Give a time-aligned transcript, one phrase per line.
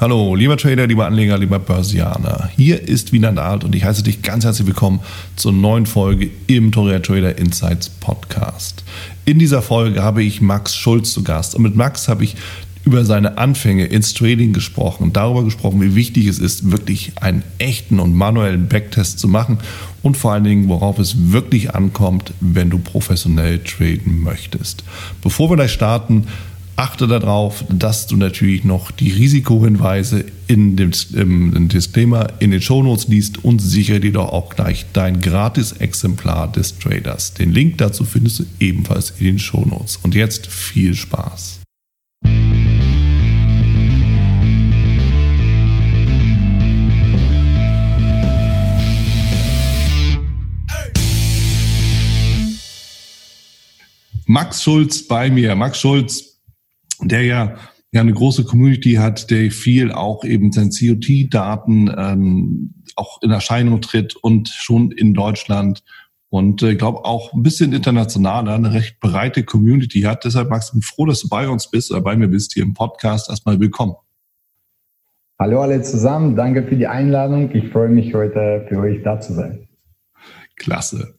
[0.00, 2.50] Hallo, lieber Trader, lieber Anleger, lieber Börsianer.
[2.56, 5.00] Hier ist Wieland Alt und ich heiße dich ganz herzlich willkommen
[5.36, 8.84] zur neuen Folge im Toria Trader Insights Podcast.
[9.26, 12.36] In dieser Folge habe ich Max Schulz zu Gast und mit Max habe ich
[12.84, 18.00] über seine Anfänge ins Trading gesprochen, darüber gesprochen, wie wichtig es ist, wirklich einen echten
[18.00, 19.58] und manuellen Backtest zu machen
[20.02, 24.84] und vor allen Dingen, worauf es wirklich ankommt, wenn du professionell traden möchtest.
[25.22, 26.26] Bevor wir gleich starten,
[26.82, 33.06] achte darauf, dass du natürlich noch die Risikohinweise in dem, im Disclaimer in den Shownotes
[33.06, 37.34] liest und sichere dir doch auch gleich dein Gratis-Exemplar des Traders.
[37.34, 40.00] Den Link dazu findest du ebenfalls in den Shownotes.
[40.02, 41.60] Und jetzt viel Spaß.
[54.26, 55.54] Max Schulz bei mir.
[55.54, 56.31] Max Schulz,
[57.08, 57.56] der ja,
[57.92, 63.80] ja eine große Community hat, der viel auch eben sein COT-Daten ähm, auch in Erscheinung
[63.80, 65.82] tritt und schon in Deutschland
[66.32, 70.24] und ich äh, glaube auch ein bisschen internationaler eine recht breite Community hat.
[70.24, 72.62] Deshalb, Max, ich bin froh, dass du bei uns bist oder bei mir bist hier
[72.62, 73.28] im Podcast.
[73.28, 73.96] Erstmal willkommen.
[75.38, 77.54] Hallo alle zusammen, danke für die Einladung.
[77.54, 79.68] Ich freue mich heute für euch da zu sein.
[80.56, 81.16] Klasse.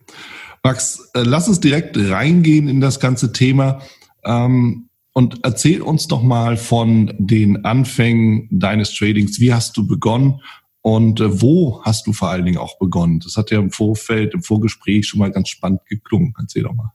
[0.64, 3.82] Max, äh, lass uns direkt reingehen in das ganze Thema.
[4.26, 9.40] Ähm, und erzähl uns doch mal von den Anfängen deines Tradings.
[9.40, 10.42] Wie hast du begonnen
[10.82, 13.20] und äh, wo hast du vor allen Dingen auch begonnen?
[13.20, 16.34] Das hat ja im Vorfeld, im Vorgespräch schon mal ganz spannend geklungen.
[16.38, 16.92] Erzähl doch mal.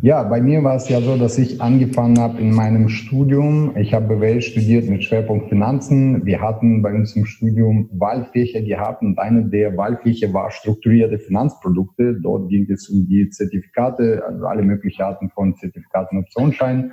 [0.00, 3.76] Ja, bei mir war es ja so, dass ich angefangen habe in meinem Studium.
[3.76, 6.24] Ich habe BWL studiert mit Schwerpunkt Finanzen.
[6.24, 12.14] Wir hatten bei uns im Studium Wahlfächer gehabt und eine der Wahlfächer war strukturierte Finanzprodukte.
[12.22, 16.92] Dort ging es um die Zertifikate, also alle möglichen Arten von Zertifikaten und Optionsscheinen.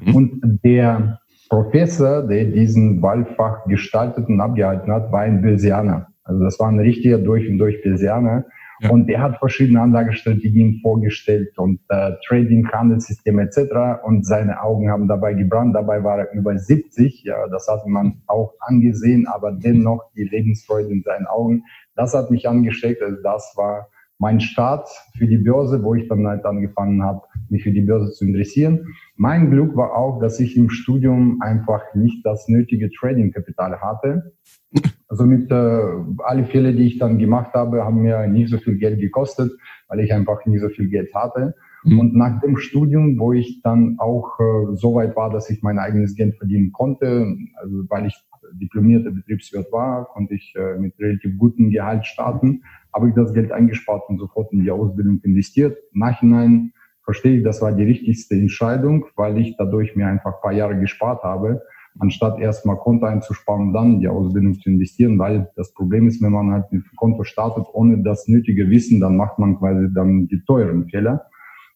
[0.00, 0.14] Mhm.
[0.14, 6.08] Und der Professor, der diesen Wahlfach gestaltet und abgehalten hat, war ein Börsianer.
[6.24, 8.44] Also das war ein richtiger durch und durch Börsianer.
[8.88, 14.02] Und er hat verschiedene Anlagestrategien vorgestellt und äh, Trading, Handelssysteme etc.
[14.04, 15.74] Und seine Augen haben dabei gebrannt.
[15.74, 17.22] Dabei war er über 70.
[17.24, 21.64] Ja, das hat man auch angesehen, aber dennoch die Lebensfreude in seinen Augen.
[21.94, 23.02] Das hat mich angesteckt.
[23.02, 23.88] Also das war
[24.22, 24.88] mein Start
[25.18, 28.86] für die Börse, wo ich dann halt angefangen habe, mich für die Börse zu interessieren.
[29.16, 34.32] Mein Glück war auch, dass ich im Studium einfach nicht das nötige Trading-Kapital hatte.
[35.08, 35.80] Also mit äh,
[36.24, 39.52] alle Fälle, die ich dann gemacht habe, haben mir nicht so viel Geld gekostet,
[39.88, 41.54] weil ich einfach nicht so viel Geld hatte.
[41.84, 41.98] Mhm.
[41.98, 45.78] Und nach dem Studium, wo ich dann auch äh, so weit war, dass ich mein
[45.78, 48.14] eigenes Geld verdienen konnte, also weil ich
[48.54, 52.62] diplomierter Betriebswirt war, konnte ich äh, mit relativ gutem Gehalt starten,
[52.94, 55.78] habe ich das Geld eingespart und sofort in die Ausbildung investiert.
[55.92, 56.72] Nachhinein
[57.04, 60.78] verstehe ich, das war die richtigste Entscheidung, weil ich dadurch mir einfach ein paar Jahre
[60.78, 61.62] gespart habe,
[61.98, 66.22] anstatt erstmal Konto einzusparen und dann in die Ausbildung zu investieren, weil das Problem ist,
[66.22, 70.26] wenn man halt dem Konto startet ohne das nötige Wissen, dann macht man quasi dann
[70.28, 71.26] die teuren Fehler.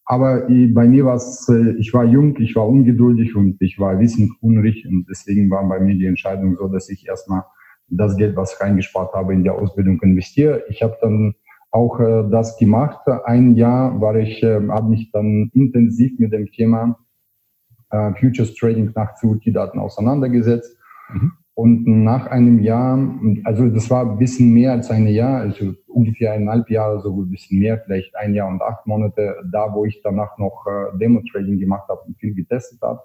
[0.09, 3.98] Aber bei mir war es, äh, ich war jung, ich war ungeduldig und ich war
[3.98, 7.43] wissenshungrig und deswegen war bei mir die Entscheidung so, dass ich erstmal
[7.88, 10.64] das Geld, was ich reingespart habe, in die Ausbildung investiere.
[10.69, 11.34] Ich habe dann
[11.70, 13.06] auch äh, das gemacht.
[13.24, 16.98] Ein Jahr war ich, äh, habe mich dann intensiv mit dem Thema
[17.91, 20.76] äh, Futures Trading nach COT-Daten auseinandergesetzt.
[21.12, 21.32] Mhm.
[21.54, 22.98] Und nach einem Jahr,
[23.44, 27.30] also das war ein bisschen mehr als ein Jahr, also ungefähr eineinhalb Jahre, so ein
[27.30, 31.58] bisschen mehr, vielleicht ein Jahr und acht Monate, da wo ich danach noch äh, Demo-Trading
[31.58, 33.00] gemacht habe und viel getestet habe.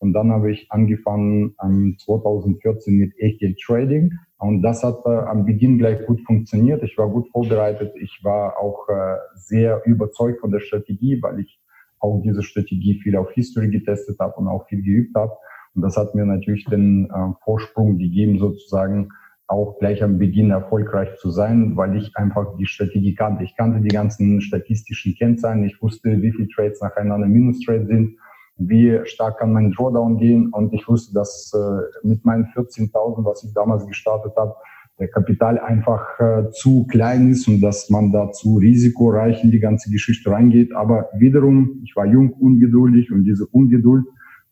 [0.00, 4.12] Und dann habe ich angefangen ähm, 2014 mit Echtgeld Trading.
[4.38, 6.82] Und das hat äh, am Beginn gleich gut funktioniert.
[6.82, 7.92] Ich war gut vorbereitet.
[8.00, 11.60] Ich war auch äh, sehr überzeugt von der Strategie, weil ich
[11.98, 15.32] auch diese Strategie viel auf History getestet habe und auch viel geübt habe.
[15.74, 19.10] Und das hat mir natürlich den äh, Vorsprung gegeben, sozusagen
[19.48, 23.44] auch gleich am Beginn erfolgreich zu sein, weil ich einfach die Strategie kannte.
[23.44, 25.64] Ich kannte die ganzen statistischen Kennzahlen.
[25.64, 28.16] Ich wusste, wie viele Trades nacheinander Minus-Trade sind,
[28.60, 30.50] wie stark kann mein Drawdown gehen.
[30.52, 34.54] Und ich wusste, dass äh, mit meinen 14.000, was ich damals gestartet habe,
[34.98, 39.58] der Kapital einfach äh, zu klein ist und dass man da zu risikoreich in die
[39.58, 40.74] ganze Geschichte reingeht.
[40.74, 44.04] Aber wiederum, ich war jung, ungeduldig und diese Ungeduld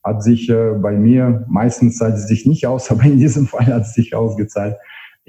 [0.03, 3.67] hat sich äh, bei mir, meistens zahlt es sich nicht aus, aber in diesem Fall
[3.67, 4.77] hat es sich ausgezahlt.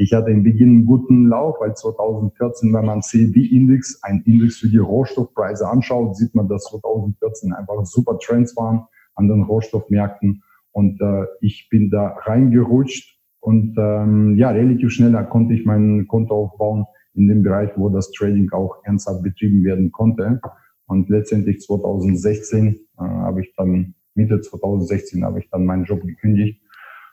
[0.01, 4.69] Ich hatte im Beginn einen guten Lauf, weil 2014, wenn man CB-Index, ein Index für
[4.69, 8.85] die Rohstoffpreise anschaut, sieht man, dass 2014 einfach super Trends waren
[9.15, 10.41] an den Rohstoffmärkten.
[10.71, 16.45] Und äh, ich bin da reingerutscht und ähm, ja, relativ schnell konnte ich mein Konto
[16.45, 20.39] aufbauen in dem Bereich, wo das Trading auch ernsthaft betrieben werden konnte.
[20.85, 26.61] Und letztendlich 2016 äh, habe ich dann, Mitte 2016 habe ich dann meinen Job gekündigt.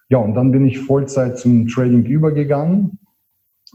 [0.08, 2.98] Ja, und dann bin ich Vollzeit zum Trading übergegangen.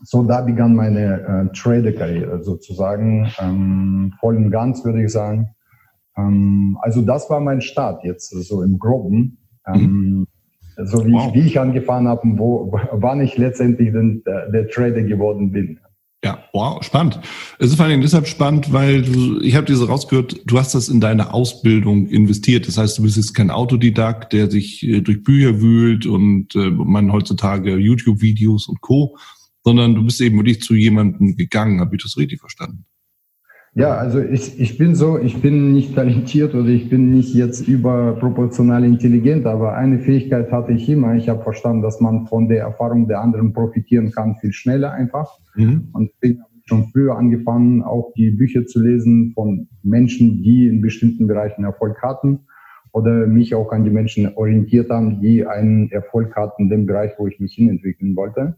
[0.03, 5.49] So, da begann meine äh, Trader-Karriere sozusagen, ähm, voll und ganz würde ich sagen.
[6.17, 9.37] Ähm, also das war mein Start jetzt, so im Groben.
[9.67, 10.27] Ähm, mhm.
[10.83, 11.27] So wie, wow.
[11.27, 15.79] ich, wie ich angefangen habe, wo, wann ich letztendlich den, der, der Trader geworden bin.
[16.23, 17.19] Ja, wow, spannend.
[17.57, 20.87] Es ist vor allem deshalb spannend, weil du, ich habe diese rausgehört, du hast das
[20.87, 22.67] in deine Ausbildung investiert.
[22.67, 26.69] Das heißt, du bist jetzt kein Autodidakt, der sich äh, durch Bücher wühlt und äh,
[26.69, 29.17] man heutzutage YouTube-Videos und Co.,
[29.63, 31.79] sondern du bist eben wirklich zu jemandem gegangen.
[31.79, 32.85] Habe ich das richtig verstanden?
[33.73, 37.69] Ja, also ich, ich bin so, ich bin nicht talentiert oder ich bin nicht jetzt
[37.69, 41.15] überproportional intelligent, aber eine Fähigkeit hatte ich immer.
[41.15, 45.39] Ich habe verstanden, dass man von der Erfahrung der anderen profitieren kann, viel schneller einfach.
[45.55, 45.87] Mhm.
[45.93, 50.67] Und deswegen habe ich schon früher angefangen, auch die Bücher zu lesen von Menschen, die
[50.67, 52.41] in bestimmten Bereichen Erfolg hatten
[52.91, 57.11] oder mich auch an die Menschen orientiert haben, die einen Erfolg hatten in dem Bereich,
[57.17, 58.57] wo ich mich hinentwickeln wollte.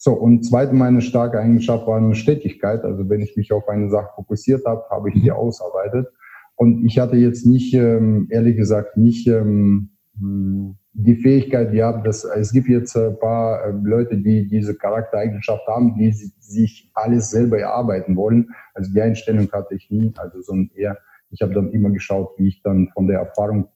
[0.00, 2.84] So, und zweite meine starke Eigenschaft war eine Stetigkeit.
[2.84, 5.36] Also wenn ich mich auf eine Sache fokussiert habe, habe ich die mhm.
[5.36, 6.06] ausarbeitet.
[6.54, 12.24] Und ich hatte jetzt nicht, ähm, ehrlich gesagt, nicht ähm, hm, die Fähigkeit gehabt, dass
[12.24, 17.58] es gibt jetzt ein paar äh, Leute, die diese Charaktereigenschaft haben, die sich alles selber
[17.58, 18.48] erarbeiten wollen.
[18.74, 20.12] Also die Einstellung hatte ich nie.
[20.16, 20.98] Also so ein eher,
[21.30, 23.68] ich habe dann immer geschaut, wie ich dann von der Erfahrung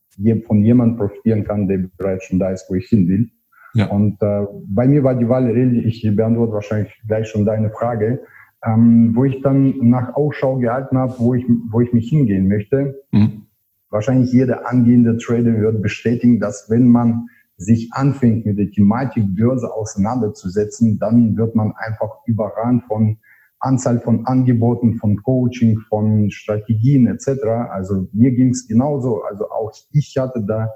[0.46, 3.30] von jemandem profitieren kann, der bereits schon da ist, wo ich hin will.
[3.74, 3.86] Ja.
[3.86, 8.20] Und äh, bei mir war die Wahl, ich beantworte wahrscheinlich gleich schon deine Frage,
[8.64, 13.02] ähm, wo ich dann nach Ausschau gehalten habe, wo ich, wo ich mich hingehen möchte.
[13.10, 13.46] Mhm.
[13.90, 19.72] Wahrscheinlich jeder angehende Trader wird bestätigen, dass wenn man sich anfängt mit der Thematik Börse
[19.72, 23.18] auseinanderzusetzen, dann wird man einfach überrannt von
[23.62, 27.44] Anzahl von Angeboten, von Coaching, von Strategien etc.
[27.70, 29.22] Also mir ging es genauso.
[29.22, 30.70] Also auch ich hatte da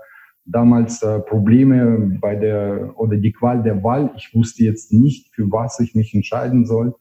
[0.47, 4.11] damals äh, Probleme bei der oder die Qual der Wahl.
[4.17, 6.95] Ich wusste jetzt nicht, für was ich mich entscheiden soll.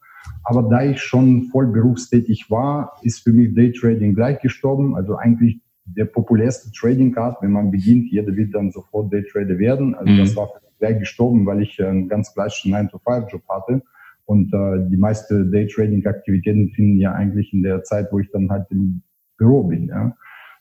[0.44, 4.96] Aber da ich schon voll berufstätig war, ist für mich Daytrading gleich gestorben.
[4.96, 9.96] Also eigentlich der populärste Trading Card, wenn man beginnt, jeder wird dann sofort Daytrader werden.
[9.96, 10.18] Also mhm.
[10.18, 10.50] das war
[10.80, 13.82] gleich gestorben, weil ich einen ganz gleichen 9-to-5-Job hatte.
[14.26, 18.66] Und äh, die meisten Daytrading-Aktivitäten finden ja eigentlich in der Zeit, wo ich dann halt
[18.72, 19.04] im
[19.38, 19.88] Büro bin.
[19.88, 20.16] Ja.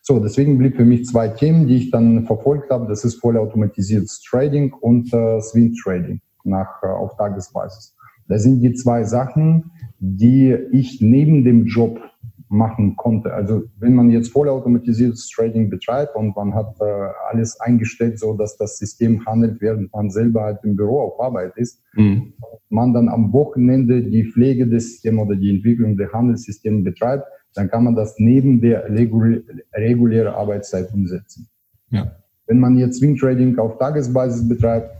[0.06, 2.87] So, deswegen blieb für mich zwei Themen, die ich dann verfolgt habe.
[2.87, 7.97] Das ist vollautomatisiertes Trading und äh, Swing Trading nach, äh, auf Tagesbasis.
[8.29, 11.99] Das sind die zwei Sachen, die ich neben dem Job
[12.51, 13.33] machen konnte.
[13.33, 16.85] Also wenn man jetzt vollautomatisiertes Trading betreibt und man hat äh,
[17.31, 21.56] alles eingestellt, so dass das System handelt, während man selber halt im Büro auf Arbeit
[21.56, 22.35] ist, mhm.
[22.69, 27.25] man dann am Wochenende die Pflege des Systems oder die Entwicklung der Handelssystems betreibt,
[27.55, 31.49] dann kann man das neben der regulären Arbeitszeit umsetzen.
[31.91, 32.12] Ja.
[32.47, 34.91] Wenn man jetzt Swing Trading auf Tagesbasis betreibt,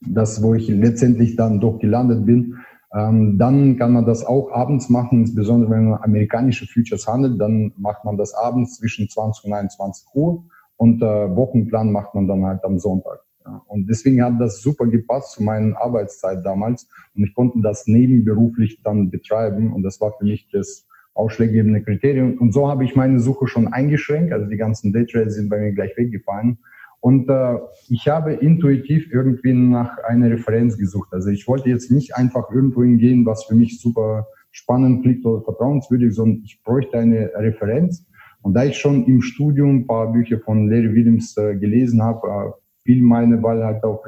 [0.00, 2.56] das, wo ich letztendlich dann doch gelandet bin,
[2.94, 7.72] ähm, dann kann man das auch abends machen, insbesondere wenn man amerikanische Futures handelt, dann
[7.76, 10.44] macht man das abends zwischen 20 und 21 Uhr
[10.76, 13.20] und äh, Wochenplan macht man dann halt am Sonntag.
[13.44, 13.62] Ja.
[13.66, 18.80] Und deswegen hat das super gepasst zu meiner Arbeitszeit damals und ich konnte das nebenberuflich
[18.82, 22.38] dann betreiben und das war für mich das ausschlaggebende Kriterien.
[22.38, 24.32] Und so habe ich meine Suche schon eingeschränkt.
[24.32, 26.58] Also die ganzen Daytrades sind bei mir gleich weggefallen.
[27.00, 27.58] Und äh,
[27.88, 31.08] ich habe intuitiv irgendwie nach einer Referenz gesucht.
[31.12, 35.42] Also ich wollte jetzt nicht einfach irgendwo hingehen, was für mich super spannend klingt oder
[35.42, 38.06] vertrauenswürdig, sondern ich bräuchte eine Referenz.
[38.42, 42.26] Und da ich schon im Studium ein paar Bücher von Larry Williams äh, gelesen habe,
[42.28, 42.50] äh,
[42.84, 44.00] fiel meine Wahl halt auf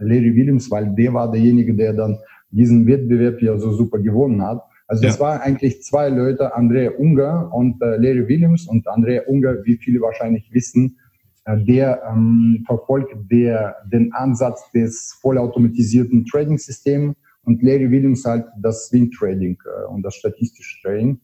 [0.00, 2.18] Larry Williams, weil der war derjenige, der dann
[2.50, 4.62] diesen Wettbewerb ja so super gewonnen hat.
[4.86, 8.66] Also es waren eigentlich zwei Leute, Andrea Unger und äh, Larry Williams.
[8.66, 10.98] Und Andrea Unger, wie viele wahrscheinlich wissen,
[11.46, 18.88] äh, der ähm, verfolgt der, den Ansatz des vollautomatisierten Trading-Systems und Larry Williams halt das
[18.88, 21.20] Swing Trading äh, und das statistische Trading.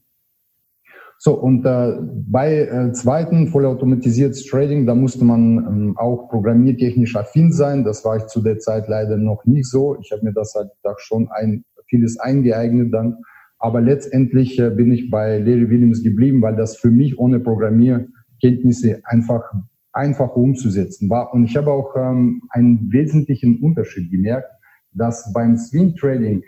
[1.22, 7.52] So, und äh, bei äh, zweiten vollautomatisiertes Trading, da musste man ähm, auch programmiertechnisch affin
[7.52, 7.84] sein.
[7.84, 9.98] Das war ich zu der Zeit leider noch nicht so.
[10.00, 13.18] Ich habe mir das halt auch schon ein, vieles eingeeignet dann.
[13.60, 19.02] Aber letztendlich äh, bin ich bei Larry Williams geblieben, weil das für mich ohne Programmierkenntnisse
[19.04, 19.42] einfach
[19.92, 21.32] einfach umzusetzen war.
[21.34, 24.48] Und ich habe auch ähm, einen wesentlichen Unterschied gemerkt.
[24.92, 26.42] dass beim Swing Trading,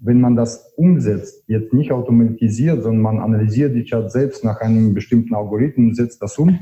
[0.00, 4.92] wenn man das umsetzt, jetzt nicht automatisiert, sondern man analysiert die Chart selbst nach einem
[4.92, 6.58] bestimmten Algorithmus, setzt das um,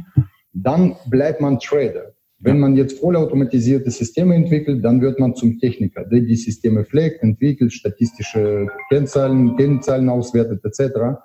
[0.52, 2.12] dann bleibt man Trader.
[2.42, 7.22] Wenn man jetzt vollautomatisierte Systeme entwickelt, dann wird man zum Techniker, der die Systeme pflegt,
[7.22, 11.20] entwickelt, statistische Kennzahlen, Kennzahlen auswertet etc.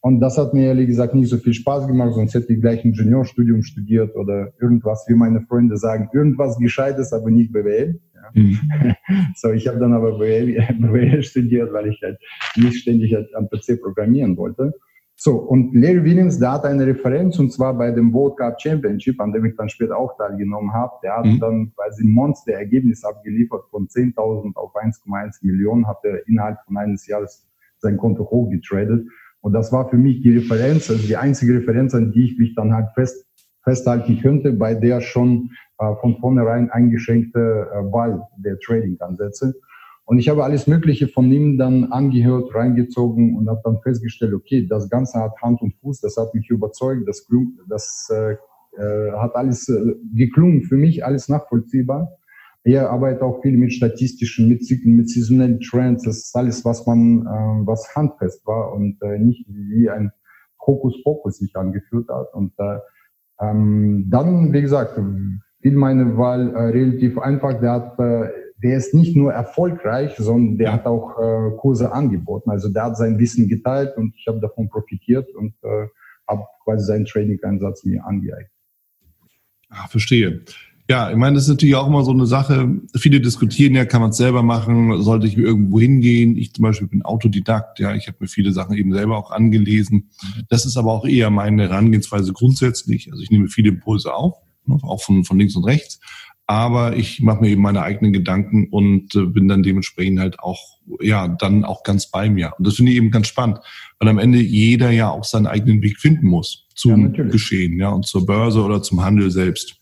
[0.00, 2.84] Und das hat mir ehrlich gesagt nicht so viel Spaß gemacht, sonst hätte ich gleich
[2.84, 8.00] Ingenieurstudium studiert oder irgendwas, wie meine Freunde sagen, irgendwas Gescheites, aber nicht BWL.
[8.14, 8.40] Ja.
[8.40, 8.58] Mhm.
[9.34, 12.18] So, ich habe dann aber BWL, BWL studiert, weil ich halt
[12.56, 14.72] nicht ständig halt am PC programmieren wollte.
[15.22, 19.20] So, und Larry Williams, der hat eine Referenz, und zwar bei dem World Cup Championship,
[19.20, 20.92] an dem ich dann später auch teilgenommen habe.
[21.02, 21.38] Der hat mhm.
[21.38, 27.06] dann quasi ein Monster-Ergebnis abgeliefert von 10.000 auf 1,1 Millionen, hat er innerhalb von eines
[27.06, 27.46] Jahres
[27.80, 29.06] sein Konto hochgetradet.
[29.42, 32.54] Und das war für mich die Referenz, also die einzige Referenz, an die ich mich
[32.54, 33.26] dann halt fest,
[33.62, 35.50] festhalten könnte, bei der schon
[35.80, 39.52] äh, von vornherein eingeschränkte äh, Wahl der Trading-Ansätze.
[40.10, 44.66] Und ich habe alles Mögliche von ihm dann angehört, reingezogen und habe dann festgestellt, okay,
[44.68, 47.28] das Ganze hat Hand und Fuß, das hat mich überzeugt, das,
[47.68, 48.32] das äh,
[48.82, 52.08] äh, hat alles äh, geklungen für mich, alles nachvollziehbar.
[52.64, 56.02] Er arbeitet auch viel mit statistischen, mit, mit saisonellen Trends.
[56.02, 60.10] Das ist alles, was man, äh, was handfest war und äh, nicht wie ein
[60.66, 62.34] Hokuspokus sich angeführt hat.
[62.34, 62.78] Und äh,
[63.40, 65.00] ähm, dann, wie gesagt,
[65.60, 67.60] fiel meine Wahl äh, relativ einfach.
[67.60, 72.50] Der hat äh, der ist nicht nur erfolgreich, sondern der hat auch äh, Kurse angeboten.
[72.50, 75.86] Also der hat sein Wissen geteilt und ich habe davon profitiert und äh,
[76.28, 78.50] habe quasi seinen Trading-Einsatz mir angeeignet.
[79.70, 80.42] Ah, verstehe.
[80.88, 82.68] Ja, ich meine, das ist natürlich auch immer so eine Sache.
[82.96, 86.36] Viele diskutieren ja, kann man es selber machen, sollte ich irgendwo hingehen?
[86.36, 90.10] Ich zum Beispiel bin Autodidakt, ja, ich habe mir viele Sachen eben selber auch angelesen.
[90.48, 93.12] Das ist aber auch eher meine Herangehensweise grundsätzlich.
[93.12, 94.34] Also ich nehme viele Impulse auf,
[94.66, 96.00] ne, auch von, von links und rechts
[96.50, 100.80] aber ich mache mir eben meine eigenen Gedanken und äh, bin dann dementsprechend halt auch,
[101.00, 102.54] ja, dann auch ganz bei mir.
[102.58, 103.60] Und das finde ich eben ganz spannend,
[104.00, 107.90] weil am Ende jeder ja auch seinen eigenen Weg finden muss zum ja, Geschehen, ja,
[107.90, 109.76] und zur Börse oder zum Handel selbst.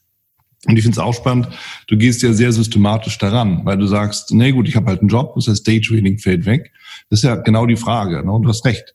[0.67, 1.49] Und ich finde es auch spannend,
[1.87, 5.09] du gehst ja sehr systematisch daran, weil du sagst, nee gut, ich habe halt einen
[5.09, 6.71] Job, das heißt Daytrading fällt weg.
[7.09, 8.31] Das ist ja genau die Frage, ne?
[8.31, 8.95] und du hast recht.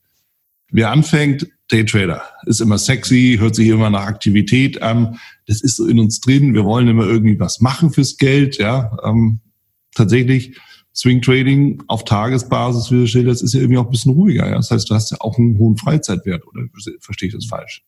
[0.69, 5.19] Wer anfängt, Daytrader, ist immer sexy, hört sich immer nach Aktivität an.
[5.47, 6.53] Das ist so in uns drin.
[6.53, 8.57] Wir wollen immer irgendwie was machen fürs Geld.
[8.57, 9.39] Ja, ähm,
[9.95, 10.57] tatsächlich
[10.95, 14.47] Swing Trading auf Tagesbasis, wie du schilderst, ist ja irgendwie auch ein bisschen ruhiger.
[14.47, 14.55] Ja?
[14.55, 16.45] Das heißt, du hast ja auch einen hohen Freizeitwert.
[16.47, 16.65] Oder
[16.99, 17.83] verstehe ich das falsch?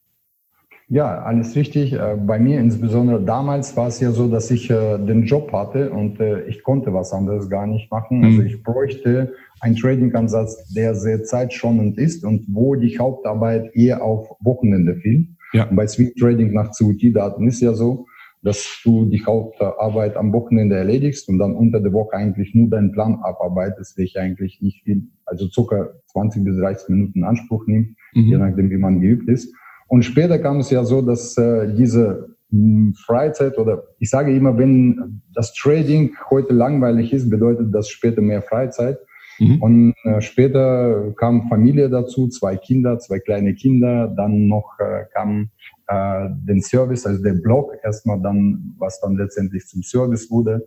[0.88, 1.94] Ja, alles richtig.
[1.94, 5.90] Äh, bei mir insbesondere damals war es ja so, dass ich äh, den Job hatte
[5.90, 8.24] und äh, ich konnte was anderes gar nicht machen.
[8.24, 8.48] Also mhm.
[8.48, 14.96] ich bräuchte einen Trading-Ansatz, der sehr zeitschonend ist und wo die Hauptarbeit eher auf Wochenende
[14.98, 15.28] fiel.
[15.54, 15.68] Ja.
[15.70, 18.06] Und bei Swing Trading nach CUT-Daten ist ja so,
[18.44, 22.92] dass du die Hauptarbeit am Wochenende erledigst und dann unter der Woche eigentlich nur deinen
[22.92, 27.98] Plan abarbeitest, welcher eigentlich nicht viel, also circa 20 bis 30 Minuten in Anspruch nimmt,
[28.14, 28.24] mhm.
[28.24, 29.52] je nachdem, wie man geübt ist.
[29.88, 34.58] Und später kam es ja so, dass äh, diese hm, Freizeit oder ich sage immer,
[34.58, 38.98] wenn das Trading heute langweilig ist, bedeutet das später mehr Freizeit.
[39.40, 39.62] Mhm.
[39.62, 45.50] Und äh, später kam Familie dazu, zwei Kinder, zwei kleine Kinder, dann noch äh, kam
[45.88, 50.66] äh, den Service, also der Blog erstmal dann, was dann letztendlich zum Service wurde.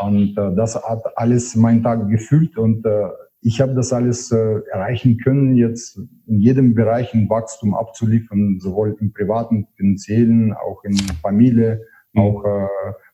[0.00, 3.08] Und äh, das hat alles meinen Tag gefüllt und äh,
[3.46, 8.96] ich habe das alles äh, erreichen können, jetzt in jedem Bereich ein Wachstum abzuliefern, sowohl
[8.98, 11.80] im privaten, finanziellen, auch in Familie,
[12.12, 12.22] mhm.
[12.22, 12.66] auch äh,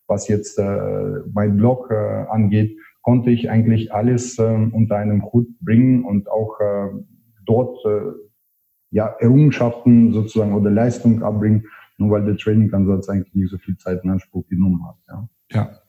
[0.06, 5.48] was jetzt äh, mein Blog äh, angeht, konnte ich eigentlich alles äh, unter einem Hut
[5.60, 6.88] bringen und auch äh,
[7.44, 8.12] dort äh,
[8.90, 11.66] ja Errungenschaften sozusagen oder Leistung abbringen,
[11.98, 14.96] nur weil der Training-Ansatz eigentlich nicht so viel Zeit in Anspruch genommen hat.
[15.08, 15.28] Ja.
[15.50, 15.81] ja.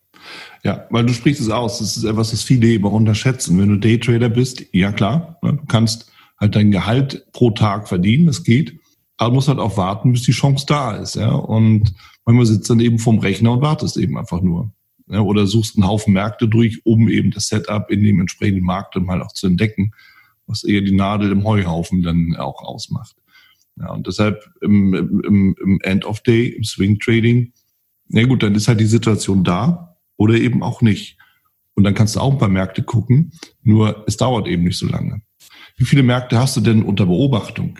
[0.63, 1.79] Ja, weil du sprichst es aus.
[1.79, 3.59] Das ist etwas, das viele eben unterschätzen.
[3.59, 8.27] Wenn du Daytrader bist, ja klar, ne, du kannst halt dein Gehalt pro Tag verdienen,
[8.27, 8.79] das geht.
[9.17, 11.15] Aber du musst halt auch warten, bis die Chance da ist.
[11.15, 11.31] Ja?
[11.31, 11.93] Und
[12.25, 14.71] manchmal sitzt dann eben vorm Rechner und wartest eben einfach nur.
[15.07, 15.21] Ja?
[15.21, 19.05] Oder suchst einen Haufen Märkte durch, um eben das Setup in dem entsprechenden Markt dann
[19.05, 19.91] mal auch zu entdecken,
[20.47, 23.15] was eher die Nadel im Heuhaufen dann auch ausmacht.
[23.79, 27.53] Ja, und deshalb im, im, im End of Day, im Swing Trading,
[28.09, 31.17] na gut, dann ist halt die Situation da oder eben auch nicht.
[31.75, 33.32] Und dann kannst du auch ein paar Märkte gucken,
[33.63, 35.22] nur es dauert eben nicht so lange.
[35.77, 37.79] Wie viele Märkte hast du denn unter Beobachtung?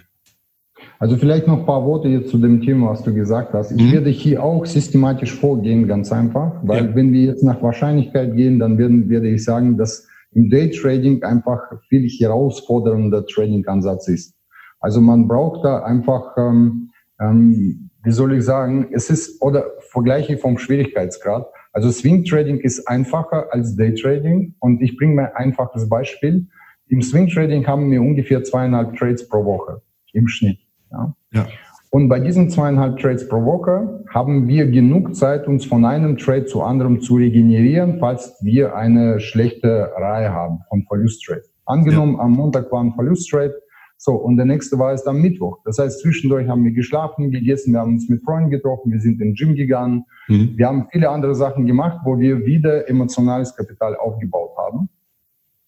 [1.00, 3.72] Also vielleicht noch ein paar Worte jetzt zu dem Thema, was du gesagt hast.
[3.72, 3.92] Ich mhm.
[3.92, 6.96] werde hier auch systematisch vorgehen, ganz einfach, weil ja.
[6.96, 11.60] wenn wir jetzt nach Wahrscheinlichkeit gehen, dann werden, werde ich sagen, dass im Daytrading einfach
[11.90, 14.34] viel herausfordernder Trading-Ansatz ist.
[14.80, 20.38] Also man braucht da einfach, ähm, ähm, wie soll ich sagen, es ist, oder vergleiche
[20.38, 25.48] vom Schwierigkeitsgrad, Also Swing Trading ist einfacher als Day Trading und ich bringe mir ein
[25.48, 26.48] einfaches Beispiel.
[26.88, 29.82] Im Swing Trading haben wir ungefähr zweieinhalb Trades pro Woche
[30.14, 30.60] im Schnitt.
[30.92, 31.16] Ja.
[31.34, 31.48] ja.
[31.90, 36.46] Und bei diesen zweieinhalb Trades pro Woche haben wir genug Zeit, uns von einem Trade
[36.46, 41.44] zu anderem zu regenerieren, falls wir eine schlechte Reihe haben von Verlusttrade.
[41.66, 42.24] Angenommen, ja.
[42.24, 43.63] am Montag war ein Verlusttrade,
[44.06, 45.60] so, und der nächste war es am Mittwoch.
[45.64, 49.22] Das heißt, zwischendurch haben wir geschlafen, gegessen, wir haben uns mit Freunden getroffen, wir sind
[49.22, 50.04] in den Gym gegangen.
[50.28, 50.58] Mhm.
[50.58, 54.90] Wir haben viele andere Sachen gemacht, wo wir wieder emotionales Kapital aufgebaut haben.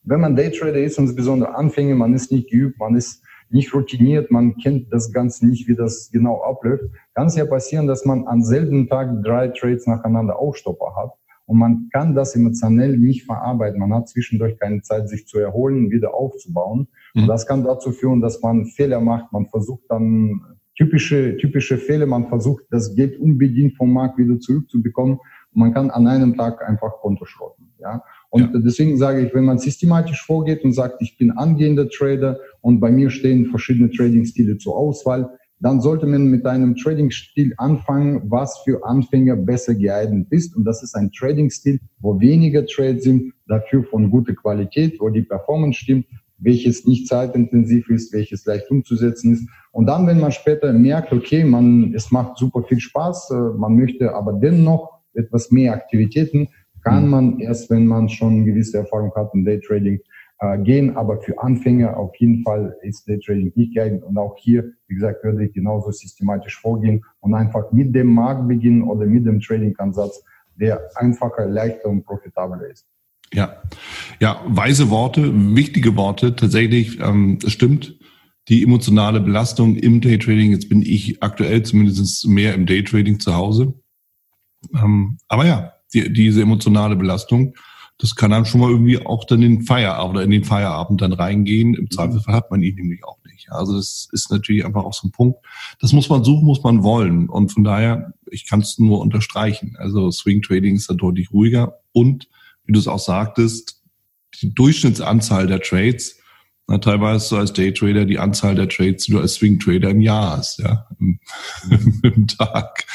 [0.03, 4.57] Wenn man Daytrader ist, insbesondere Anfänger, man ist nicht geübt, man ist nicht routiniert, man
[4.57, 8.41] kennt das Ganze nicht, wie das genau abläuft, kann es ja passieren, dass man am
[8.41, 11.13] selben Tag drei Trades nacheinander Aufstopper hat
[11.45, 13.79] und man kann das emotionell nicht verarbeiten.
[13.79, 16.87] Man hat zwischendurch keine Zeit, sich zu erholen, wieder aufzubauen.
[17.15, 17.27] Mhm.
[17.27, 19.31] Das kann dazu führen, dass man Fehler macht.
[19.31, 20.41] Man versucht dann
[20.77, 22.05] typische, typische Fehler.
[22.05, 25.15] Man versucht, das Geld unbedingt vom Markt wieder zurückzubekommen.
[25.15, 27.71] Und man kann an einem Tag einfach Konto schrotten.
[27.79, 28.03] Ja.
[28.29, 28.59] Und ja.
[28.59, 32.91] deswegen sage ich, wenn man systematisch vorgeht und sagt, ich bin angehender Trader und bei
[32.91, 35.29] mir stehen verschiedene Trading-Stile zur Auswahl,
[35.59, 40.53] dann sollte man mit einem Trading-Stil anfangen, was für Anfänger besser geeignet ist.
[40.55, 45.21] Und das ist ein Trading-Stil, wo weniger Trades sind, dafür von guter Qualität, wo die
[45.21, 46.05] Performance stimmt,
[46.37, 49.49] welches nicht zeitintensiv ist, welches leicht umzusetzen ist.
[49.71, 53.75] Und dann, wenn man später merkt, okay, man, es macht super viel Spaß, äh, man
[53.75, 56.49] möchte aber dennoch etwas mehr Aktivitäten,
[56.83, 57.09] kann mhm.
[57.09, 59.99] man erst, wenn man schon gewisse Erfahrung hat im Daytrading,
[60.39, 60.97] äh, gehen.
[60.97, 64.03] Aber für Anfänger auf jeden Fall ist Daytrading nicht geeignet.
[64.03, 68.47] Und auch hier, wie gesagt, würde ich genauso systematisch vorgehen und einfach mit dem Markt
[68.47, 70.23] beginnen oder mit dem Trading-Ansatz,
[70.55, 72.85] der einfacher, leichter und profitabler ist.
[73.33, 73.61] Ja,
[74.19, 76.35] ja, weise Worte, wichtige Worte.
[76.35, 77.95] Tatsächlich, ähm, es stimmt.
[78.47, 80.51] Die emotionale Belastung im Daytrading.
[80.51, 83.73] Jetzt bin ich aktuell zumindest mehr im Daytrading zu Hause.
[84.73, 87.55] Ähm, aber ja, die, diese emotionale Belastung,
[87.97, 91.01] das kann dann schon mal irgendwie auch dann in den Feierabend oder in den Feierabend
[91.01, 91.73] dann reingehen.
[91.73, 93.51] Im Zweifelsfall hat man ihn nämlich auch nicht.
[93.51, 95.39] Also das ist natürlich einfach auch so ein Punkt.
[95.79, 97.29] Das muss man suchen, muss man wollen.
[97.29, 99.75] Und von daher, ich kann es nur unterstreichen.
[99.79, 101.79] Also Swing Trading ist da deutlich ruhiger.
[101.93, 102.27] Und
[102.65, 103.81] wie du es auch sagtest,
[104.41, 106.17] die Durchschnittsanzahl der Trades,
[106.67, 110.01] na, teilweise so als Daytrader die Anzahl der Trades, die du als Swing Trader im
[110.01, 111.19] Jahr hast, ja, im,
[112.03, 112.85] im Tag.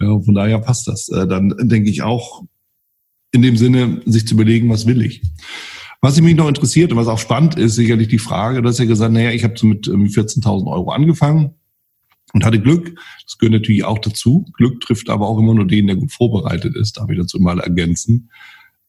[0.00, 1.08] Ja, von daher passt das.
[1.08, 2.42] Äh, dann denke ich auch,
[3.30, 5.22] in dem Sinne, sich zu überlegen, was will ich.
[6.00, 8.84] Was mich noch interessiert und was auch spannend ist, sicherlich die Frage, du hast ja
[8.86, 11.54] gesagt, naja, ich habe so mit 14.000 ähm, Euro angefangen
[12.32, 12.98] und hatte Glück.
[13.24, 14.44] Das gehört natürlich auch dazu.
[14.54, 17.60] Glück trifft aber auch immer nur den, der gut vorbereitet ist, darf ich dazu mal
[17.60, 18.30] ergänzen.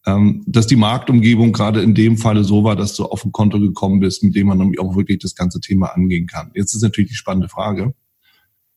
[0.06, 3.60] Ähm, dass die Marktumgebung gerade in dem Falle so war, dass du auf ein Konto
[3.60, 6.52] gekommen bist, mit dem man nämlich auch wirklich das ganze Thema angehen kann.
[6.56, 7.94] Jetzt ist natürlich die spannende Frage,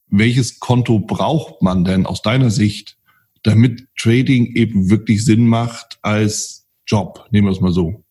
[0.08, 2.96] welches Konto braucht man denn aus deiner Sicht,
[3.42, 8.04] damit Trading eben wirklich Sinn macht als Job, nehmen wir es mal so.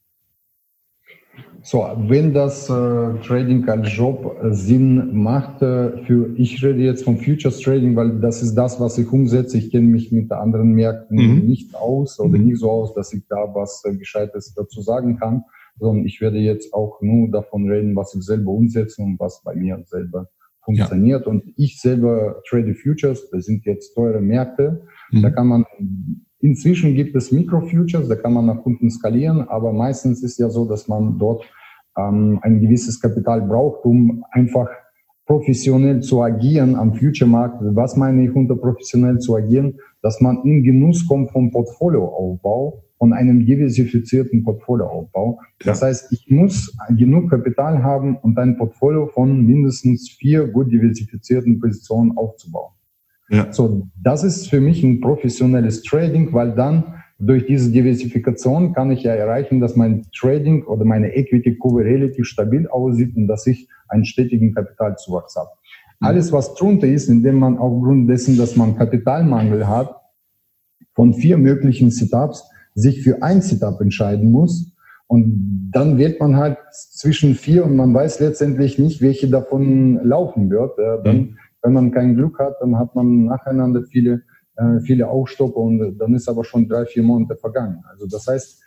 [1.67, 7.03] So, wenn das äh, Trading als Job äh, Sinn macht, äh, für ich rede jetzt
[7.03, 9.57] vom Futures Trading, weil das ist das, was ich umsetze.
[9.57, 11.47] Ich kenne mich mit anderen Märkten mhm.
[11.47, 12.45] nicht aus oder mhm.
[12.45, 15.43] nicht so aus, dass ich da was äh, Gescheites dazu sagen kann,
[15.79, 19.55] sondern ich werde jetzt auch nur davon reden, was ich selber umsetze und was bei
[19.55, 20.29] mir selber
[20.63, 21.25] funktioniert.
[21.25, 21.31] Ja.
[21.31, 24.85] Und ich selber trade Futures, das sind jetzt teure Märkte.
[25.09, 25.23] Mhm.
[25.23, 25.65] Da kann man,
[26.39, 30.65] inzwischen gibt es Micro-Futures, da kann man nach unten skalieren, aber meistens ist ja so,
[30.65, 31.43] dass man dort
[31.97, 34.67] ähm, ein gewisses Kapital braucht, um einfach
[35.25, 37.57] professionell zu agieren am Future-Markt.
[37.75, 39.79] Was meine ich unter professionell zu agieren?
[40.01, 45.39] Dass man in Genuss kommt vom Portfolioaufbau, von einem diversifizierten Portfolioaufbau.
[45.63, 51.59] Das heißt, ich muss genug Kapital haben und ein Portfolio von mindestens vier gut diversifizierten
[51.59, 52.71] Positionen aufzubauen.
[53.29, 53.51] Ja.
[53.51, 59.03] So, das ist für mich ein professionelles Trading, weil dann durch diese Diversifikation kann ich
[59.03, 64.05] ja erreichen, dass mein Trading oder meine Equity-Kurve relativ stabil aussieht und dass ich einen
[64.05, 65.49] stetigen Kapitalzuwachs habe.
[66.01, 66.07] Mhm.
[66.07, 69.95] Alles, was drunter ist, indem man aufgrund dessen, dass man Kapitalmangel hat,
[70.93, 74.71] von vier möglichen Setups sich für ein Setup entscheiden muss.
[75.07, 80.49] Und dann wird man halt zwischen vier und man weiß letztendlich nicht, welche davon laufen
[80.49, 80.77] wird.
[81.05, 84.21] Dann mhm wenn man kein Glück hat, dann hat man nacheinander viele,
[84.55, 87.83] äh, viele Aufstopper und dann ist aber schon drei, vier Monate vergangen.
[87.89, 88.63] Also das heißt,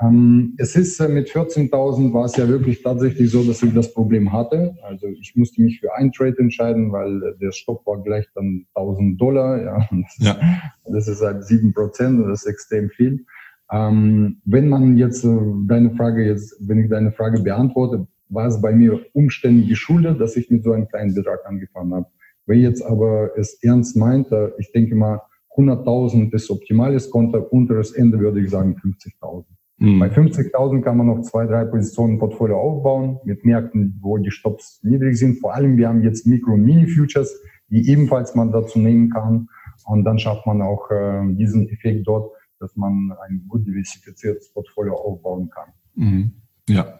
[0.00, 3.92] ähm, es ist äh, mit 14.000 war es ja wirklich tatsächlich so, dass ich das
[3.94, 4.74] Problem hatte.
[4.82, 8.66] Also ich musste mich für ein Trade entscheiden, weil äh, der Stopp war gleich dann
[8.74, 9.62] 1000 Dollar.
[9.62, 10.32] Ja, das, ja.
[10.32, 13.24] Ist, das ist halt sieben Prozent und das ist extrem viel.
[13.70, 18.60] Ähm, wenn man jetzt äh, deine Frage jetzt, wenn ich deine Frage beantworte, war es
[18.60, 22.06] bei mir Umständen geschuldet, dass ich mit so einem kleinen Betrag angefangen habe.
[22.46, 24.28] Wer jetzt aber es ernst meint,
[24.58, 25.20] ich denke mal,
[25.56, 29.44] 100.000 ist optimales Konto, unteres Ende würde ich sagen 50.000.
[29.78, 29.98] Mhm.
[29.98, 34.80] Bei 50.000 kann man noch zwei, drei Positionen Portfolio aufbauen mit Märkten, wo die Stops
[34.82, 35.40] niedrig sind.
[35.40, 39.48] Vor allem, wir haben jetzt Mikro- und Mini-Futures, die ebenfalls man dazu nehmen kann.
[39.86, 44.94] Und dann schafft man auch äh, diesen Effekt dort, dass man ein gut diversifiziertes Portfolio
[44.94, 45.72] aufbauen kann.
[45.94, 46.32] Mhm.
[46.68, 46.96] Ja,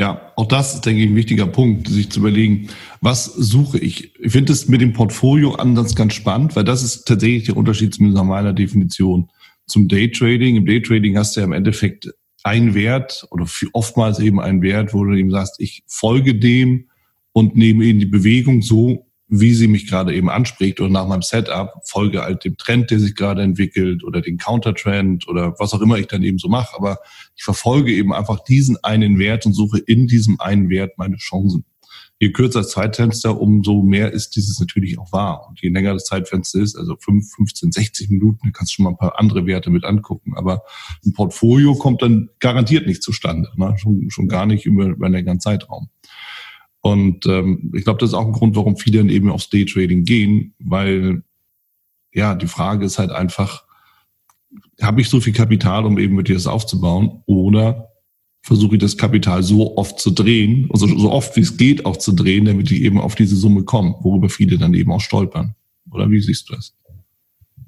[0.00, 2.68] ja, auch das ist, denke ich, ein wichtiger Punkt, sich zu überlegen,
[3.00, 4.14] was suche ich?
[4.20, 8.22] Ich finde es mit dem Portfolio-Ansatz ganz spannend, weil das ist tatsächlich der Unterschied zumindest
[8.22, 9.28] nach meiner Definition
[9.66, 10.56] zum Daytrading.
[10.56, 12.10] Im Daytrading hast du ja im Endeffekt
[12.44, 16.88] einen Wert oder oftmals eben einen Wert, wo du eben sagst, ich folge dem
[17.32, 21.22] und nehme eben die Bewegung so, wie sie mich gerade eben anspricht oder nach meinem
[21.22, 25.80] Setup folge halt dem Trend, der sich gerade entwickelt oder den Countertrend oder was auch
[25.80, 26.74] immer ich dann eben so mache.
[26.76, 26.98] Aber
[27.36, 31.64] ich verfolge eben einfach diesen einen Wert und suche in diesem einen Wert meine Chancen
[32.20, 35.46] je kürzer das Zeitfenster, umso mehr ist dieses natürlich auch wahr.
[35.48, 38.90] Und je länger das Zeitfenster ist, also 5, 15, 60 Minuten, kannst du schon mal
[38.90, 40.34] ein paar andere Werte mit angucken.
[40.36, 40.62] Aber
[41.04, 43.74] ein Portfolio kommt dann garantiert nicht zustande, ne?
[43.78, 45.90] schon, schon gar nicht über, über einen längeren Zeitraum.
[46.88, 50.04] Und ähm, ich glaube, das ist auch ein Grund, warum viele dann eben aufs Daytrading
[50.04, 51.22] gehen, weil
[52.12, 53.64] ja, die Frage ist halt einfach,
[54.80, 57.90] habe ich so viel Kapital, um eben mit dir das aufzubauen, oder
[58.40, 61.98] versuche ich das Kapital so oft zu drehen, also so oft wie es geht auch
[61.98, 65.54] zu drehen, damit ich eben auf diese Summe komme, worüber viele dann eben auch stolpern.
[65.90, 66.74] Oder wie siehst du das?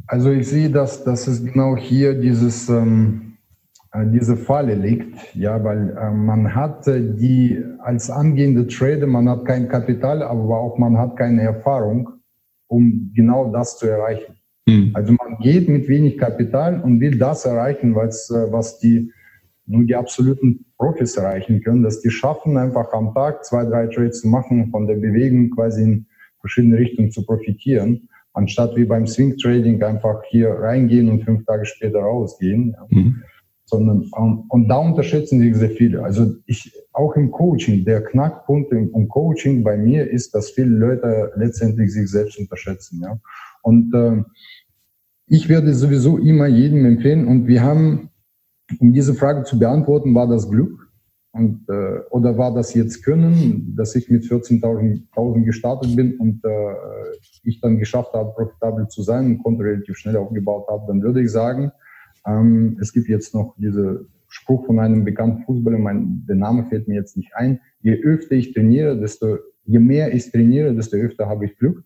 [0.07, 3.30] Also ich sehe, dass, dass es genau hier dieses, ähm, äh,
[4.05, 9.45] diese Falle liegt, ja, weil äh, man hat äh, die als angehende Trader, man hat
[9.45, 12.09] kein Kapital, aber auch man hat keine Erfahrung,
[12.69, 14.37] um genau das zu erreichen.
[14.69, 14.93] Hm.
[14.95, 19.11] Also man geht mit wenig Kapital und will das erreichen, was, äh, was die
[19.67, 24.21] nur die absoluten Profis erreichen können, dass die schaffen, einfach am Tag zwei, drei Trades
[24.21, 26.07] zu machen, von der Bewegung quasi in
[26.41, 31.65] verschiedene Richtungen zu profitieren, anstatt wie beim Swing Trading einfach hier reingehen und fünf Tage
[31.67, 32.77] später rausgehen.
[32.77, 32.87] Ja.
[32.89, 33.23] Mhm.
[33.71, 36.03] Sondern, um, und da unterschätzen die sehr viele.
[36.03, 40.77] Also ich, auch im Coaching, der Knackpunkt im, im Coaching bei mir ist, dass viele
[40.77, 43.01] Leute letztendlich sich selbst unterschätzen.
[43.03, 43.19] Ja.
[43.63, 44.25] Und äh,
[45.27, 48.11] ich werde sowieso immer jedem empfehlen und wir haben
[48.79, 50.89] um diese Frage zu beantworten, war das Glück
[51.33, 56.75] und, äh, oder war das jetzt Können, dass ich mit 14.000 gestartet bin und äh,
[57.43, 61.23] ich dann geschafft habe, profitabel zu sein und Konto relativ schnell aufgebaut habe, dann würde
[61.23, 61.73] ich sagen,
[62.27, 66.89] ähm, es gibt jetzt noch diese Spruch von einem bekannten Fußballer, mein, der Name fällt
[66.89, 71.27] mir jetzt nicht ein, je öfter ich trainiere, desto, je mehr ich trainiere, desto öfter
[71.27, 71.83] habe ich Glück.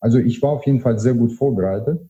[0.00, 2.00] Also ich war auf jeden Fall sehr gut vorbereitet.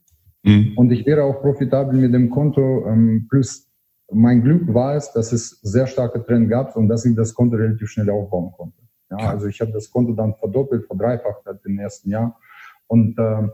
[0.43, 0.73] Mhm.
[0.77, 3.69] Und ich wäre auch profitabel mit dem Konto ähm, plus
[4.11, 7.57] mein Glück war es, dass es sehr starke Trend gab und dass ich das Konto
[7.57, 8.79] relativ schnell aufbauen konnte.
[9.11, 12.39] Ja, also ich habe das Konto dann verdoppelt, verdreifacht im ersten Jahr.
[12.87, 13.49] Und äh,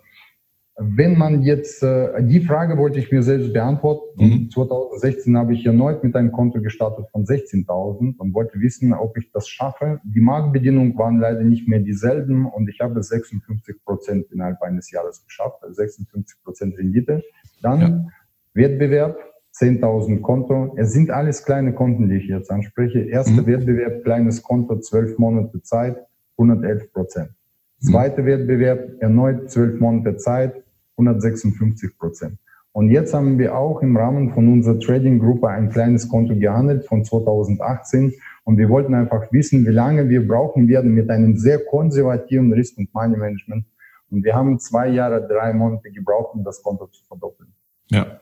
[0.77, 4.25] wenn man jetzt, äh, die Frage wollte ich mir selbst beantworten.
[4.25, 4.51] Mhm.
[4.51, 9.31] 2016 habe ich erneut mit einem Konto gestartet von 16.000 und wollte wissen, ob ich
[9.31, 10.01] das schaffe.
[10.03, 15.25] Die Marktbedienungen waren leider nicht mehr dieselben und ich habe 56 Prozent innerhalb eines Jahres
[15.25, 17.23] geschafft, also 56 Prozent Rendite.
[17.63, 18.07] Dann ja.
[18.55, 19.17] Wettbewerb,
[19.57, 20.75] 10.000 Konto.
[20.77, 22.99] Es sind alles kleine Konten, die ich jetzt anspreche.
[22.99, 23.47] Erster mhm.
[23.47, 25.99] Wettbewerb, kleines Konto, 12 Monate Zeit,
[26.37, 27.31] 111 Prozent.
[27.79, 28.27] Zweiter mhm.
[28.27, 30.63] Wettbewerb, erneut 12 Monate Zeit,
[30.96, 32.38] 156 Prozent.
[32.72, 37.04] Und jetzt haben wir auch im Rahmen von unserer Trading-Gruppe ein kleines Konto gehandelt von
[37.04, 38.12] 2018.
[38.42, 42.78] Und wir wollten einfach wissen, wie lange wir brauchen werden mit einem sehr konservativen Risk-
[42.78, 43.64] und Money-Management.
[44.11, 47.52] Und wir haben zwei Jahre, drei Monate gebraucht, um das Konto zu verdoppeln.
[47.90, 48.20] Ja,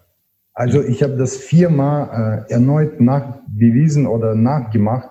[0.54, 5.08] also ich habe das viermal äh, erneut nachbewiesen oder nachgemacht,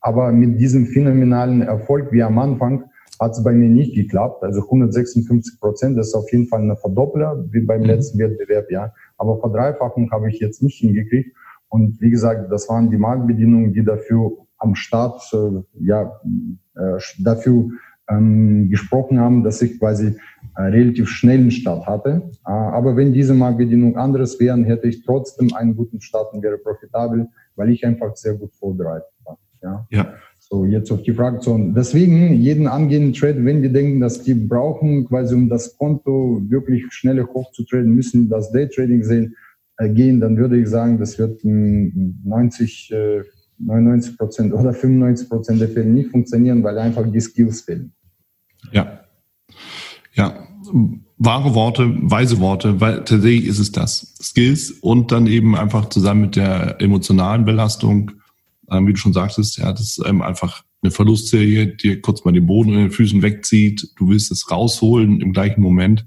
[0.00, 2.84] aber mit diesem phänomenalen Erfolg wie am Anfang
[3.22, 4.42] hat es bei mir nicht geklappt.
[4.42, 7.86] Also 156 Prozent, das ist auf jeden Fall eine Verdoppler, wie beim mhm.
[7.86, 8.92] letzten Wettbewerb, ja.
[9.16, 11.34] Aber Verdreifachung habe ich jetzt nicht hingekriegt.
[11.68, 16.20] Und wie gesagt, das waren die Marktbedienungen, die dafür am Start, äh, ja,
[16.76, 17.70] äh, dafür
[18.08, 20.16] ähm, gesprochen haben, dass ich quasi
[20.56, 22.30] äh, relativ schnellen Start hatte.
[22.46, 26.58] Äh, aber wenn diese Marktbedienung anderes wären, hätte ich trotzdem einen guten Start und wäre
[26.58, 29.38] profitabel, weil ich einfach sehr gut vorbereitet war.
[29.62, 29.86] Ja.
[29.90, 30.14] ja.
[30.52, 31.72] So, jetzt auf die Frage zu.
[31.74, 36.84] Deswegen, jeden angehenden Trade, wenn wir denken, dass die brauchen, quasi um das Konto wirklich
[36.90, 39.34] schneller hochzutraden, müssen das Daytrading sehen,
[39.78, 43.22] äh, gehen, dann würde ich sagen, das wird 90, äh,
[43.60, 47.94] 99 Prozent oder 95 Prozent der Fälle nicht funktionieren, weil einfach die Skills fehlen.
[48.72, 49.00] Ja.
[50.12, 50.34] Ja.
[51.16, 54.14] Wahre Worte, weise Worte, weil tatsächlich ist es das.
[54.20, 58.10] Skills und dann eben einfach zusammen mit der emotionalen Belastung,
[58.70, 62.32] ähm, wie du schon sagtest, ja, das ist ähm, einfach eine Verlustserie, die kurz mal
[62.32, 63.92] den Boden in den Füßen wegzieht.
[63.96, 66.06] Du willst es rausholen im gleichen Moment.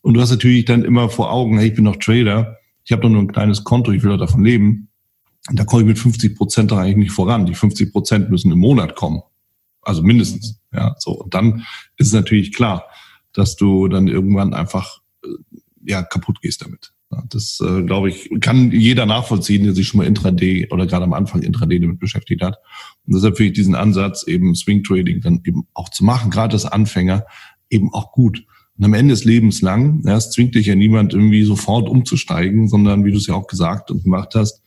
[0.00, 3.02] Und du hast natürlich dann immer vor Augen, hey, ich bin doch Trader, ich habe
[3.02, 4.88] doch nur ein kleines Konto, ich will doch davon leben.
[5.48, 7.46] Und da komme ich mit 50 Prozent doch eigentlich nicht voran.
[7.46, 9.22] Die 50 Prozent müssen im Monat kommen.
[9.82, 10.60] Also mindestens.
[10.72, 11.12] Ja, so.
[11.12, 12.84] Und dann ist es natürlich klar,
[13.32, 15.28] dass du dann irgendwann einfach äh,
[15.84, 16.93] ja kaputt gehst damit.
[17.28, 21.12] Das, äh, glaube ich, kann jeder nachvollziehen, der sich schon mal Intraday oder gerade am
[21.12, 22.58] Anfang Intraday damit beschäftigt hat.
[23.06, 26.54] Und deshalb finde ich diesen Ansatz, eben Swing Trading dann eben auch zu machen, gerade
[26.54, 27.24] als Anfänger,
[27.70, 28.44] eben auch gut.
[28.76, 32.68] Und am Ende des Lebens lang, ja, es zwingt dich ja niemand irgendwie sofort umzusteigen,
[32.68, 34.62] sondern wie du es ja auch gesagt und gemacht hast,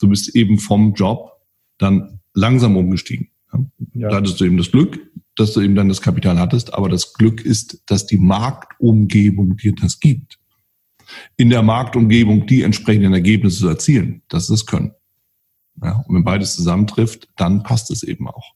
[0.00, 1.32] du bist eben vom Job
[1.78, 3.28] dann langsam umgestiegen.
[3.94, 4.08] Ja.
[4.08, 5.00] Da hattest du eben das Glück,
[5.36, 9.74] dass du eben dann das Kapital hattest, aber das Glück ist, dass die Marktumgebung dir
[9.80, 10.38] das gibt.
[11.36, 14.92] In der Marktumgebung die entsprechenden Ergebnisse zu erzielen, das ist das Können.
[15.82, 18.52] Ja, und wenn beides zusammentrifft, dann passt es eben auch.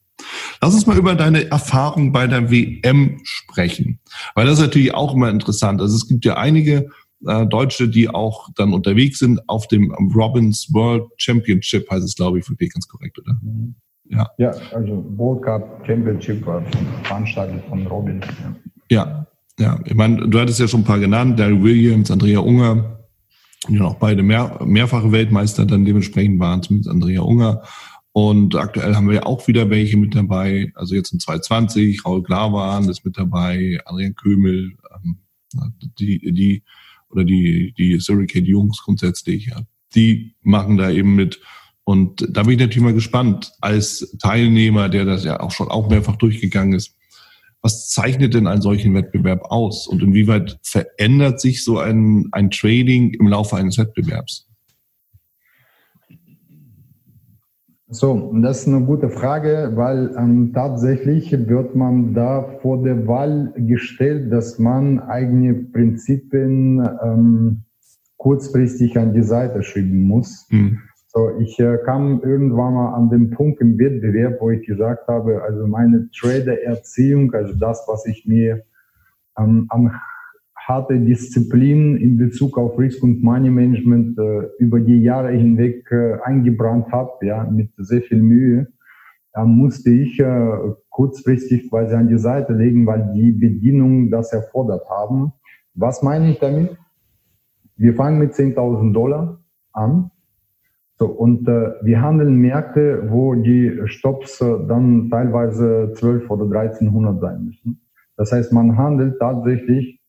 [0.61, 4.01] Lass uns mal über deine Erfahrung bei der WM sprechen,
[4.35, 5.81] weil das ist natürlich auch immer interessant.
[5.81, 6.91] Also es gibt ja einige
[7.27, 12.39] äh, Deutsche, die auch dann unterwegs sind auf dem Robbins World Championship, heißt es glaube
[12.39, 13.35] ich wirklich ganz korrekt, oder?
[13.43, 13.75] Mhm.
[14.09, 14.31] Ja.
[14.39, 16.63] ja, also World Cup Championship war
[17.03, 18.21] veranstaltet von Robin.
[18.89, 19.05] Ja.
[19.05, 19.27] ja,
[19.59, 19.81] ja.
[19.85, 23.01] Ich meine, du hattest ja schon ein paar genannt, Daryl Williams, Andrea Unger,
[23.69, 27.63] die auch beide mehr, mehrfache Weltmeister dann dementsprechend waren, zumindest Andrea Unger.
[28.13, 30.73] Und aktuell haben wir ja auch wieder welche mit dabei.
[30.75, 35.19] Also jetzt in 2020, Raul Glavan ist mit dabei, Adrian Kömel, ähm,
[35.99, 36.63] die, die,
[37.11, 39.51] oder die, die Surricate Jungs grundsätzlich.
[39.95, 41.41] Die machen da eben mit.
[41.85, 45.91] Und da bin ich natürlich mal gespannt, als Teilnehmer, der das ja auch schon auch
[45.91, 46.96] mehrfach durchgegangen ist,
[47.67, 53.13] was zeichnet denn einen solchen Wettbewerb aus und inwieweit verändert sich so ein, ein Trading
[53.15, 54.49] im Laufe eines Wettbewerbs?
[57.89, 63.53] So, das ist eine gute Frage, weil ähm, tatsächlich wird man da vor der Wahl
[63.57, 67.65] gestellt, dass man eigene Prinzipien ähm,
[68.17, 70.47] kurzfristig an die Seite schieben muss.
[70.51, 70.79] Mhm.
[71.17, 75.43] So, ich äh, kam irgendwann mal an den Punkt im Wettbewerb, wo ich gesagt habe,
[75.43, 78.65] also meine Trader-Erziehung, also das, was ich mir
[79.39, 79.99] ähm, an
[80.55, 86.93] harte Disziplin in Bezug auf Risk- und Money-Management äh, über die Jahre hinweg äh, eingebrannt
[86.93, 88.67] habe, ja, mit sehr viel Mühe,
[89.33, 90.51] da musste ich äh,
[90.91, 95.33] kurzfristig quasi an die Seite legen, weil die Bedienungen das erfordert haben.
[95.73, 96.77] Was meine ich damit?
[97.75, 99.41] Wir fangen mit 10.000 Dollar
[99.73, 100.11] an
[100.99, 107.21] so, und äh, wir handeln Märkte, wo die Stops äh, dann teilweise 12 oder 1300
[107.21, 107.81] sein müssen.
[108.17, 110.01] Das heißt, man handelt tatsächlich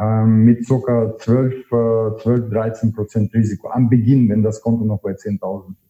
[0.00, 1.16] ähm, mit ca.
[1.18, 5.83] 12, äh, 12, 13 Prozent Risiko am Beginn, wenn das Konto noch bei 10.000 ist.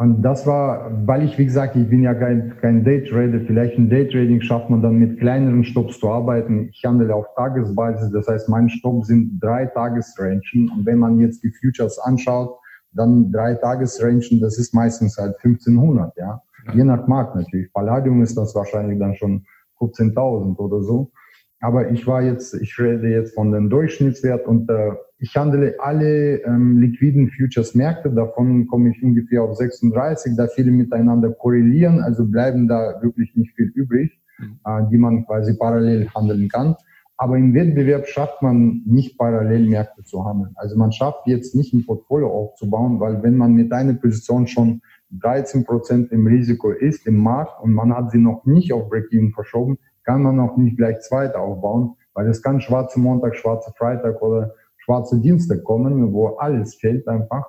[0.00, 3.90] Und das war, weil ich, wie gesagt, ich bin ja kein, kein Daytrader, vielleicht ein
[3.90, 6.68] Daytrading schafft man dann mit kleineren Stops zu arbeiten.
[6.72, 10.70] Ich handle auf Tagesbasis, das heißt, mein Stopp sind drei Tagesrangen.
[10.72, 12.60] Und wenn man jetzt die Futures anschaut,
[12.92, 16.42] dann drei Tagesrangen, das ist meistens halt 1500, ja.
[16.74, 17.72] Je nach Markt natürlich.
[17.72, 19.46] Palladium ist das wahrscheinlich dann schon
[19.80, 21.10] 15.000 oder so.
[21.58, 26.42] Aber ich war jetzt, ich rede jetzt von dem Durchschnittswert und äh, ich handle alle
[26.44, 32.68] ähm, liquiden Futures-Märkte, davon komme ich ungefähr auf 36, da viele miteinander korrelieren, also bleiben
[32.68, 34.60] da wirklich nicht viel übrig, mhm.
[34.64, 36.76] äh, die man quasi parallel handeln kann.
[37.16, 40.52] Aber im Wettbewerb schafft man nicht parallel Märkte zu handeln.
[40.54, 44.82] Also man schafft jetzt nicht ein Portfolio aufzubauen, weil wenn man mit einer Position schon
[45.10, 49.32] 13 Prozent im Risiko ist im Markt und man hat sie noch nicht auf Break-Even
[49.32, 54.22] verschoben, kann man auch nicht gleich zweite aufbauen, weil es kann schwarze Montag, schwarze Freitag
[54.22, 54.54] oder
[54.88, 57.44] schwarze Dienstag kommen, wo alles fällt einfach.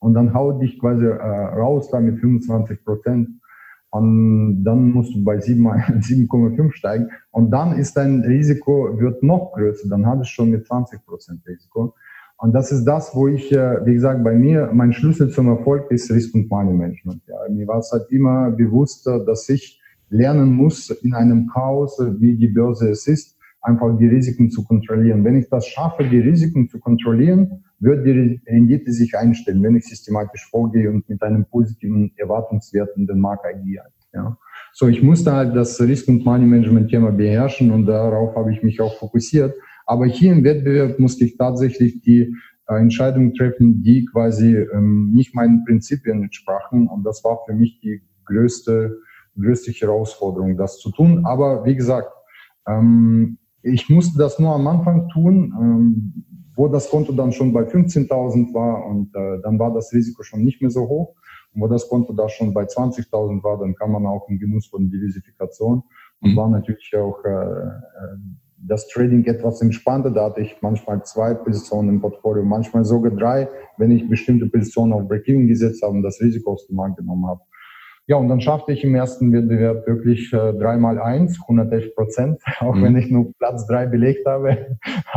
[0.00, 3.28] Und dann haut dich quasi äh, raus da mit 25 Prozent.
[3.90, 7.10] Und dann musst du bei 7,5 steigen.
[7.30, 9.88] Und dann ist dein Risiko wird noch größer.
[9.88, 11.94] Dann hast du schon mit 20 Prozent Risiko.
[12.38, 15.88] Und das ist das, wo ich, äh, wie gesagt, bei mir, mein Schlüssel zum Erfolg
[15.92, 17.22] ist Risk- und Money Management.
[17.28, 22.36] Ja, mir war es halt immer bewusst, dass ich lernen muss, in einem Chaos, wie
[22.36, 23.33] die Börse es ist,
[23.64, 25.24] einfach die Risiken zu kontrollieren.
[25.24, 29.86] Wenn ich das schaffe, die Risiken zu kontrollieren, wird die Rendite sich einstellen, wenn ich
[29.86, 33.86] systematisch vorgehe und mit einem positiven Erwartungswert in den Markt agiere.
[34.12, 34.36] Ja.
[34.72, 38.96] So, ich musste halt das Risk- und Money-Management-Thema beherrschen und darauf habe ich mich auch
[38.98, 39.54] fokussiert.
[39.86, 42.34] Aber hier im Wettbewerb musste ich tatsächlich die
[42.68, 46.88] äh, Entscheidungen treffen, die quasi ähm, nicht meinen Prinzipien entsprachen.
[46.88, 48.98] Und das war für mich die größte,
[49.40, 51.24] größte Herausforderung, das zu tun.
[51.24, 52.08] Aber wie gesagt,
[52.66, 56.24] ähm, ich musste das nur am Anfang tun, ähm,
[56.54, 60.44] wo das Konto dann schon bei 15.000 war und äh, dann war das Risiko schon
[60.44, 61.14] nicht mehr so hoch.
[61.52, 64.66] Und wo das Konto da schon bei 20.000 war, dann kann man auch im Genuss
[64.66, 65.82] von Diversifikation
[66.20, 66.36] und mhm.
[66.36, 68.18] war natürlich auch äh, äh
[68.66, 70.10] das Trading etwas entspannter.
[70.10, 74.94] Da hatte ich manchmal zwei Positionen im Portfolio, manchmal sogar drei, wenn ich bestimmte Positionen
[74.94, 77.42] auf Break-Even gesetzt habe und das Risiko aus dem Markt genommen habe.
[78.06, 82.42] Ja, und dann schaffte ich im ersten Wettbewerb wirklich äh, dreimal eins, 111 Prozent.
[82.60, 82.82] Auch mhm.
[82.82, 84.76] wenn ich nur Platz drei belegt habe,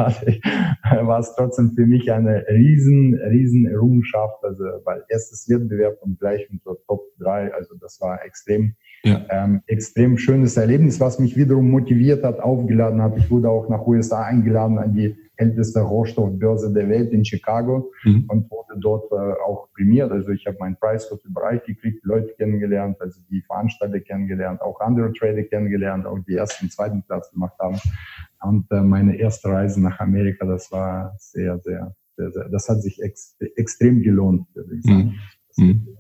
[1.02, 4.42] war es trotzdem für mich eine riesen, riesen Errungenschaft.
[4.42, 9.26] Also, weil erstes Wettbewerb und gleich mit so Top drei, also das war extrem, ja.
[9.30, 13.18] ähm, extrem schönes Erlebnis, was mich wiederum motiviert hat, aufgeladen hat.
[13.18, 18.26] Ich wurde auch nach USA eingeladen an die älteste Rohstoffbörse der Welt in Chicago mhm.
[18.28, 20.12] und wurde dort äh, auch prämiert.
[20.12, 24.80] Also ich habe meinen Preis dort überreicht gekriegt, Leute kennengelernt, also die Veranstalter kennengelernt, auch
[24.82, 27.78] andere Trader kennengelernt, auch die ersten, zweiten Platz gemacht haben.
[28.42, 32.82] Und äh, meine erste Reise nach Amerika, das war sehr, sehr, sehr, sehr das hat
[32.82, 35.16] sich ex extrem gelohnt, würde ich sagen.
[35.58, 35.98] Mhm.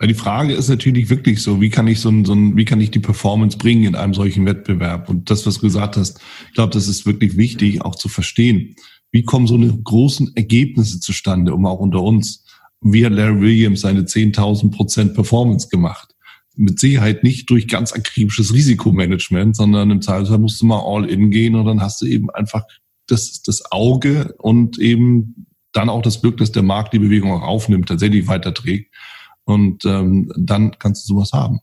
[0.00, 0.08] Mhm.
[0.08, 2.80] Die Frage ist natürlich wirklich so, wie kann ich so ein, so ein, wie kann
[2.80, 5.08] ich die Performance bringen in einem solchen Wettbewerb?
[5.08, 8.76] Und das, was du gesagt hast, ich glaube, das ist wirklich wichtig, auch zu verstehen.
[9.10, 12.44] Wie kommen so eine großen Ergebnisse zustande, um auch unter uns?
[12.80, 16.14] Wie hat Larry Williams seine 10.000 Prozent Performance gemacht?
[16.54, 21.30] Mit Sicherheit nicht durch ganz akribisches Risikomanagement, sondern im Zweifelsfall musst du mal all in
[21.30, 22.64] gehen und dann hast du eben einfach
[23.06, 27.42] das, das Auge und eben dann auch das Glück, dass der Markt die Bewegung auch
[27.42, 28.92] aufnimmt, tatsächlich weiterträgt.
[29.48, 31.60] Und ähm, dann kannst du sowas haben.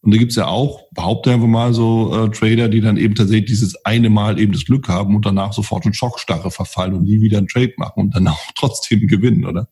[0.00, 3.50] Und da gibt's ja auch, behaupte einfach mal so äh, Trader, die dann eben tatsächlich
[3.50, 7.20] dieses eine Mal eben das Glück haben und danach sofort in Schockstarre verfallen und nie
[7.20, 9.68] wieder einen Trade machen und dann auch trotzdem gewinnen, oder?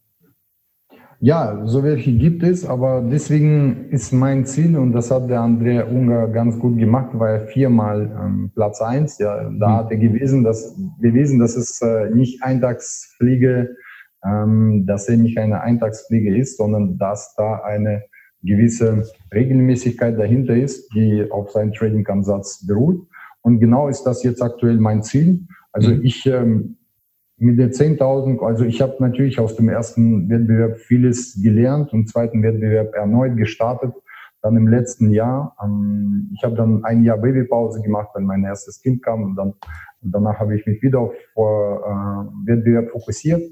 [1.20, 5.84] Ja, so welche gibt es, aber deswegen ist mein Ziel, und das hat der Andrea
[5.84, 9.16] Unger ganz gut gemacht, war er viermal ähm, Platz eins.
[9.18, 9.72] Ja, da mhm.
[9.72, 13.74] hat er gewesen, dass, bewiesen, dass es äh, nicht Eintagsfliege
[14.24, 18.04] ähm, dass er nicht eine Eintagsfliege ist, sondern dass da eine
[18.42, 23.06] gewisse Regelmäßigkeit dahinter ist, die auf seinen Trading-Ansatz beruht.
[23.42, 25.46] Und genau ist das jetzt aktuell mein Ziel.
[25.72, 26.00] Also mhm.
[26.02, 26.76] ich ähm,
[27.36, 32.42] mit der 10.000, also ich habe natürlich aus dem ersten Wettbewerb vieles gelernt, im zweiten
[32.42, 33.92] Wettbewerb erneut gestartet.
[34.40, 38.80] Dann im letzten Jahr, ähm, ich habe dann ein Jahr Babypause gemacht, wenn mein erstes
[38.80, 39.54] Kind kam und dann
[40.00, 41.40] danach habe ich mich wieder auf äh,
[42.46, 43.42] Wettbewerb fokussiert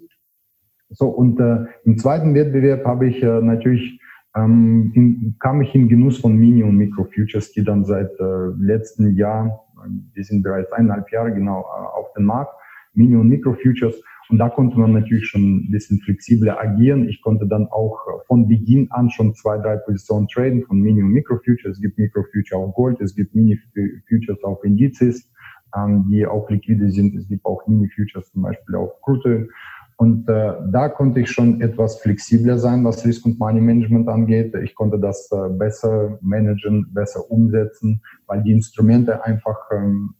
[0.92, 4.00] so, und äh, im zweiten Wettbewerb habe ich äh, natürlich
[4.34, 9.14] ähm, in, kam ich in Genuss von Mini- und Micro-Futures, die dann seit äh, letzten
[9.16, 12.54] Jahr, die sind bereits eineinhalb Jahre genau äh, auf dem Markt,
[12.94, 14.02] Mini- und Micro-Futures.
[14.28, 17.06] Und da konnte man natürlich schon ein bisschen flexibler agieren.
[17.08, 21.10] Ich konnte dann auch von Beginn an schon zwei, drei Positionen traden von Mini- und
[21.10, 21.76] Micro-Futures.
[21.76, 25.30] Es gibt Micro-Future auf Gold, es gibt Mini-Futures auf Indizes,
[25.76, 27.14] ähm, die auch liquide sind.
[27.14, 29.48] Es gibt auch Mini-Futures zum Beispiel auf Crude.
[29.96, 34.54] Und äh, da konnte ich schon etwas flexibler sein, was Risk- und Money-Management angeht.
[34.62, 40.14] Ich konnte das äh, besser managen, besser umsetzen, weil die Instrumente einfach ähm,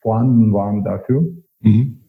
[0.00, 1.26] vorhanden waren dafür.
[1.60, 2.00] Mhm.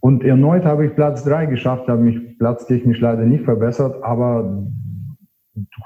[0.00, 4.66] Und erneut habe ich Platz drei geschafft, habe mich platztechnisch leider nicht verbessert, aber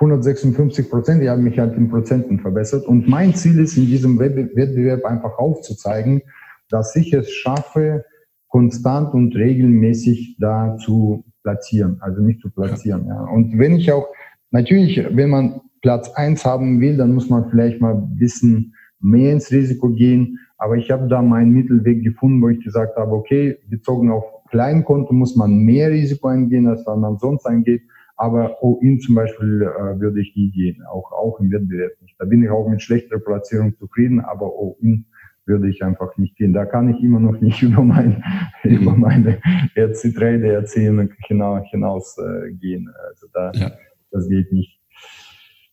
[0.00, 2.86] 156 Prozent, die haben mich halt in Prozenten verbessert.
[2.86, 6.22] Und mein Ziel ist in diesem Wettbewerb einfach aufzuzeigen,
[6.70, 8.04] dass ich es schaffe,
[8.48, 13.06] konstant und regelmäßig da zu platzieren, also nicht zu platzieren.
[13.06, 13.22] Ja.
[13.24, 14.08] Und wenn ich auch,
[14.50, 19.32] natürlich, wenn man Platz eins haben will, dann muss man vielleicht mal ein bisschen mehr
[19.32, 20.38] ins Risiko gehen.
[20.56, 25.12] Aber ich habe da meinen Mittelweg gefunden, wo ich gesagt habe, okay, bezogen auf Kleinkonto
[25.12, 27.82] muss man mehr Risiko eingehen, als man sonst eingeht.
[28.16, 32.16] Aber All-In zum Beispiel äh, würde ich nie gehen, auch, auch im Wettbewerb nicht.
[32.18, 35.04] Da bin ich auch mit schlechterer Platzierung zufrieden, aber All-In
[35.48, 36.52] würde ich einfach nicht gehen.
[36.52, 38.22] Da kann ich immer noch nicht über, mein,
[38.62, 38.70] mhm.
[38.70, 39.38] über meine
[39.76, 42.88] RC-Trade erzählen genau, hinaus äh, gehen.
[43.08, 43.72] Also da, ja.
[44.10, 44.78] das geht nicht.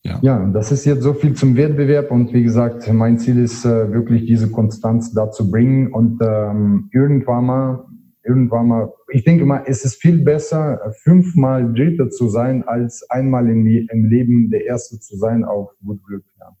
[0.02, 0.20] Ja.
[0.22, 3.92] ja, das ist jetzt so viel zum Wettbewerb und wie gesagt, mein Ziel ist äh,
[3.92, 7.84] wirklich diese Konstanz da zu bringen und ähm, irgendwann mal,
[8.22, 13.48] irgendwann mal, ich denke mal, es ist viel besser, fünfmal Dritter zu sein, als einmal
[13.48, 16.24] im, im Leben der Erste zu sein auf gut Glück.
[16.38, 16.56] Ja.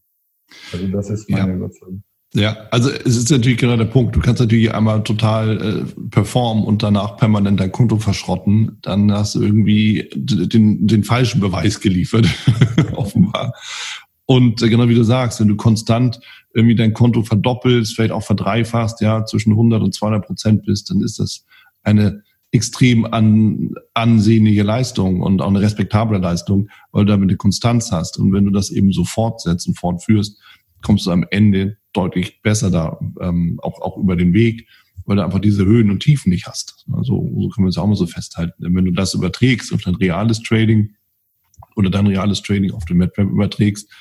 [0.72, 1.56] Also das ist meine ja.
[1.56, 2.02] Überzeugung.
[2.36, 4.14] Ja, also es ist natürlich genau der Punkt.
[4.14, 8.76] Du kannst natürlich einmal total äh, performen und danach permanent dein Konto verschrotten.
[8.82, 12.26] Dann hast du irgendwie den, den falschen Beweis geliefert,
[12.94, 13.54] offenbar.
[14.26, 16.20] Und äh, genau wie du sagst, wenn du konstant
[16.52, 21.00] irgendwie dein Konto verdoppelst, vielleicht auch verdreifachst, ja, zwischen 100 und 200 Prozent bist, dann
[21.00, 21.46] ist das
[21.84, 27.92] eine extrem an, ansehnliche Leistung und auch eine respektable Leistung, weil du damit eine Konstanz
[27.92, 28.18] hast.
[28.18, 30.38] Und wenn du das eben so fortsetzt und fortführst,
[30.86, 34.68] kommst du am Ende deutlich besser da, ähm, auch, auch über den Weg,
[35.04, 36.84] weil du einfach diese Höhen und Tiefen nicht hast.
[36.92, 38.54] Also so können wir es auch mal so festhalten.
[38.58, 40.94] Wenn du das überträgst auf dein reales Trading
[41.74, 43.92] oder dein reales Trading auf den Wettbewerb überträgst,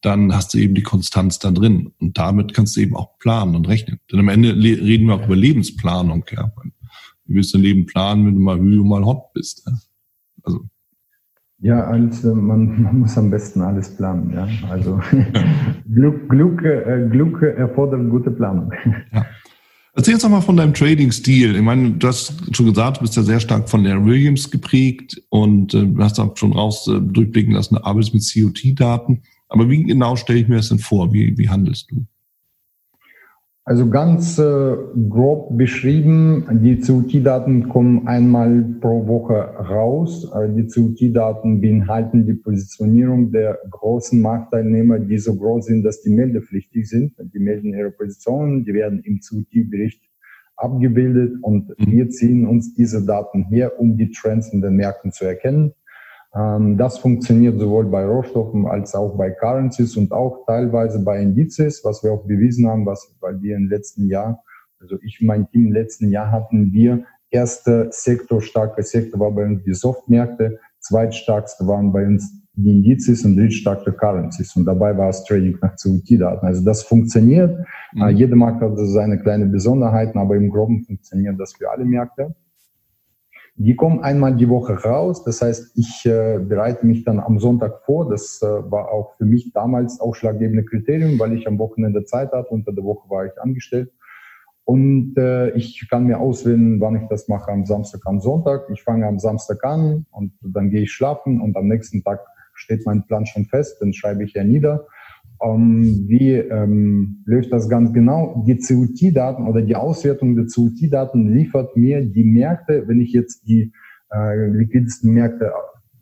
[0.00, 1.92] dann hast du eben die Konstanz da drin.
[2.00, 4.00] Und damit kannst du eben auch planen und rechnen.
[4.10, 6.24] Denn am Ende reden wir auch über Lebensplanung.
[6.32, 6.52] Ja.
[7.24, 9.62] Wie willst du dein Leben planen, wenn du mal Hü und mal Hot bist?
[9.64, 9.78] Ja?
[10.42, 10.64] Also.
[11.62, 14.32] Ja, also man, man, muss am besten alles planen.
[14.34, 14.48] Ja?
[14.68, 15.00] Also
[15.94, 18.72] Glück, Glück, äh, Glück erfordert gute Planung.
[19.12, 19.24] Ja.
[19.94, 21.54] Erzähl uns doch mal von deinem Trading-Stil.
[21.54, 25.22] Ich meine, du hast schon gesagt, du bist ja sehr stark von der Williams geprägt
[25.28, 29.22] und äh, hast auch schon raus äh, durchblicken lassen, du arbeitest mit COT-Daten.
[29.48, 31.12] Aber wie genau stelle ich mir das denn vor?
[31.12, 32.06] Wie, wie handelst du?
[33.64, 34.76] Also ganz äh,
[35.08, 40.28] grob beschrieben, die COT-Daten kommen einmal pro Woche raus.
[40.34, 46.10] Äh, die COT-Daten beinhalten die Positionierung der großen Marktteilnehmer, die so groß sind, dass die
[46.10, 47.14] meldepflichtig sind.
[47.32, 50.02] Die melden ihre Positionen, die werden im COT-Bericht
[50.56, 51.92] abgebildet und mhm.
[51.92, 55.72] wir ziehen uns diese Daten her, um die Trends in den Märkten zu erkennen.
[56.34, 61.84] Ähm, das funktioniert sowohl bei Rohstoffen als auch bei Currencies und auch teilweise bei Indizes,
[61.84, 64.42] was wir auch bewiesen haben, was, weil wir im letzten Jahr,
[64.80, 69.30] also ich und mein Team im letzten Jahr hatten wir erste Sektor, starke Sektor war
[69.30, 74.54] bei uns die Softmärkte, zweitstarkste waren bei uns die Indizes und drittstarke Currencies.
[74.56, 76.46] Und dabei war es Trading nach COT-Daten.
[76.46, 77.58] Also das funktioniert.
[77.94, 78.08] Mhm.
[78.10, 82.34] Jeder Markt hat seine kleine Besonderheiten, aber im Groben funktioniert das für alle Märkte.
[83.64, 85.22] Die kommen einmal die Woche raus.
[85.22, 88.10] Das heißt, ich äh, bereite mich dann am Sonntag vor.
[88.10, 92.48] Das äh, war auch für mich damals ausschlaggebende Kriterium, weil ich am Wochenende Zeit hatte.
[92.48, 93.92] Unter der Woche war ich angestellt.
[94.64, 98.68] Und äh, ich kann mir auswählen, wann ich das mache, am Samstag, am Sonntag.
[98.72, 102.18] Ich fange am Samstag an und dann gehe ich schlafen und am nächsten Tag
[102.54, 104.86] steht mein Plan schon fest, dann schreibe ich ja nieder.
[105.42, 108.44] Ähm, wie ähm, läuft das ganz genau?
[108.46, 113.72] Die COT-Daten oder die Auswertung der COT-Daten liefert mir die Märkte, wenn ich jetzt die
[114.12, 115.52] äh, liquidesten Märkte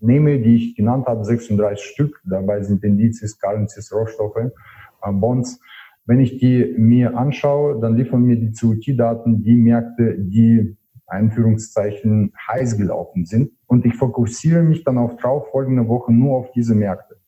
[0.00, 5.60] nehme, die ich genannt habe, 36 Stück, dabei sind Indizes, Currencies, Rohstoffe, äh, Bonds.
[6.04, 10.76] Wenn ich die mir anschaue, dann liefern mir die COT-Daten die Märkte, die
[11.06, 13.52] Einführungszeichen heiß gelaufen sind.
[13.66, 15.20] Und ich fokussiere mich dann auf
[15.50, 17.19] folgende Woche nur auf diese Märkte.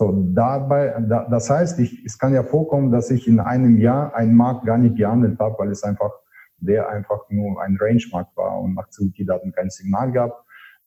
[0.00, 4.14] So, dabei, da, das heißt, ich, es kann ja vorkommen, dass ich in einem Jahr
[4.14, 6.10] einen Markt gar nicht gehandelt habe, weil es einfach,
[6.56, 10.46] der einfach nur ein Range-Markt war und nach CUT-Daten kein Signal gab.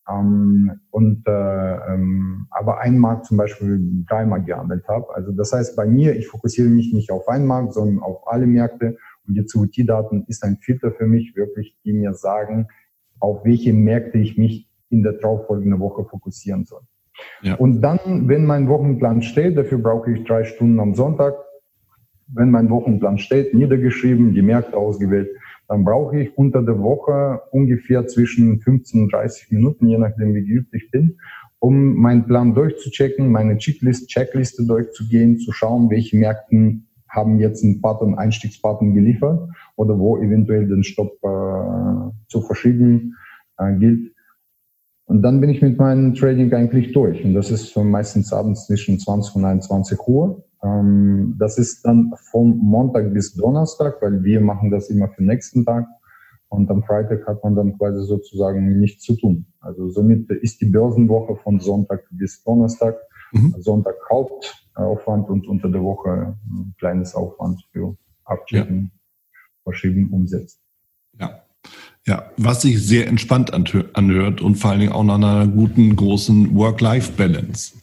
[0.09, 5.13] Ähm, und äh, ähm, aber einen Markt zum Beispiel dreimal gehandelt habe.
[5.13, 8.47] Also das heißt, bei mir, ich fokussiere mich nicht auf einen Markt, sondern auf alle
[8.47, 8.97] Märkte.
[9.27, 12.67] Und die CUT-Daten ist ein Filter für mich, wirklich, die mir sagen,
[13.19, 16.81] auf welche Märkte ich mich in der darauffolgenden Woche fokussieren soll.
[17.57, 21.35] Und dann, wenn mein Wochenplan steht, dafür brauche ich drei Stunden am Sonntag,
[22.27, 25.29] wenn mein Wochenplan steht, niedergeschrieben, die Märkte ausgewählt,
[25.67, 30.45] dann brauche ich unter der Woche ungefähr zwischen 15 und 30 Minuten, je nachdem wie
[30.45, 31.17] geübt ich bin,
[31.59, 37.79] um meinen Plan durchzuchecken, meine Checklist, Checkliste durchzugehen, zu schauen, welche Märkten haben jetzt einen
[37.79, 43.15] Button, Einstiegsbutton geliefert oder wo eventuell den Stopp äh, zu verschieben
[43.57, 44.12] äh, gilt.
[45.13, 47.23] Und dann bin ich mit meinem Trading eigentlich durch.
[47.23, 50.43] Und das ist meistens abends zwischen 20 und 21 Uhr.
[50.63, 55.27] Ähm, das ist dann vom Montag bis Donnerstag, weil wir machen das immer für den
[55.27, 55.85] nächsten Tag.
[56.49, 59.45] Und am Freitag hat man dann quasi sozusagen nichts zu tun.
[59.59, 62.95] Also somit ist die Börsenwoche von Sonntag bis Donnerstag.
[63.33, 63.53] Mhm.
[63.59, 67.95] Sonntag Hauptaufwand und unter der Woche ein kleines Aufwand für
[68.25, 69.39] Abchecken, ja.
[69.61, 70.62] Verschieben, Umsetzen.
[72.05, 72.31] Ja.
[72.37, 77.77] Was sich sehr entspannt anhört und vor allen Dingen auch nach einer guten, großen Work-Life-Balance.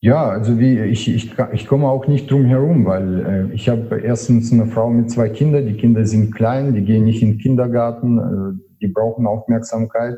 [0.00, 3.98] Ja, also wie ich, ich, ich komme auch nicht drum herum, weil äh, ich habe
[3.98, 7.38] erstens eine Frau mit zwei Kindern, die Kinder sind klein, die gehen nicht in den
[7.38, 10.16] Kindergarten, äh, die brauchen Aufmerksamkeit.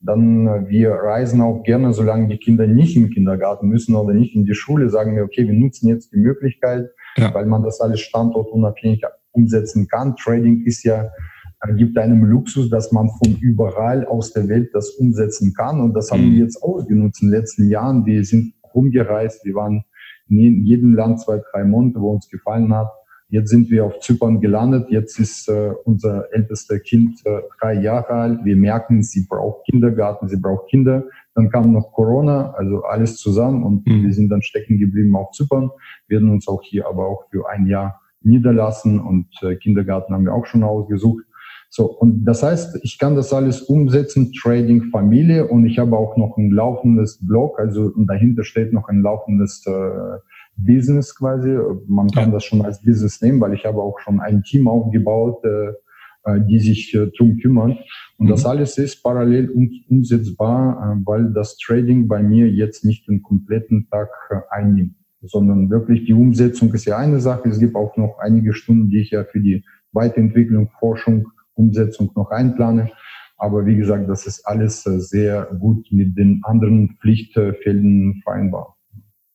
[0.00, 4.34] Dann äh, wir reisen auch gerne, solange die Kinder nicht im Kindergarten müssen oder nicht
[4.34, 7.34] in die Schule, sagen wir, okay, wir nutzen jetzt die Möglichkeit, ja.
[7.34, 9.02] weil man das alles standortunabhängig
[9.32, 10.16] umsetzen kann.
[10.16, 11.10] Trading ist ja
[11.76, 15.80] gibt einem Luxus, dass man von überall aus der Welt das umsetzen kann.
[15.80, 16.32] Und das haben mhm.
[16.32, 18.06] wir jetzt ausgenutzt in den letzten Jahren.
[18.06, 19.84] Wir sind rumgereist, wir waren
[20.28, 22.88] in jedem Land zwei, drei Monate, wo uns gefallen hat.
[23.28, 24.88] Jetzt sind wir auf Zypern gelandet.
[24.88, 28.44] Jetzt ist äh, unser ältester Kind äh, drei Jahre alt.
[28.44, 31.04] Wir merken, sie braucht Kindergarten, sie braucht Kinder.
[31.34, 34.04] Dann kam noch Corona, also alles zusammen und mhm.
[34.04, 35.70] wir sind dann stecken geblieben auf Zypern,
[36.08, 40.32] werden uns auch hier aber auch für ein Jahr niederlassen und äh, Kindergarten haben wir
[40.32, 41.25] auch schon ausgesucht.
[41.68, 46.16] So, und das heißt, ich kann das alles umsetzen, Trading, Familie und ich habe auch
[46.16, 50.18] noch ein laufendes Blog, also und dahinter steht noch ein laufendes äh,
[50.56, 51.56] Business quasi.
[51.86, 52.32] Man kann ja.
[52.32, 55.72] das schon als Business nehmen, weil ich habe auch schon ein Team aufgebaut, äh,
[56.26, 57.78] äh, die sich äh, drum kümmern.
[58.18, 58.30] Und mhm.
[58.30, 63.22] das alles ist parallel um, umsetzbar, äh, weil das Trading bei mir jetzt nicht den
[63.22, 67.48] kompletten Tag äh, einnimmt, sondern wirklich die Umsetzung ist ja eine Sache.
[67.48, 72.30] Es gibt auch noch einige Stunden, die ich ja für die Weiterentwicklung, Forschung, Umsetzung noch
[72.30, 72.90] einplane.
[73.38, 78.76] Aber wie gesagt, das ist alles äh, sehr gut mit den anderen Pflichtfelden vereinbar.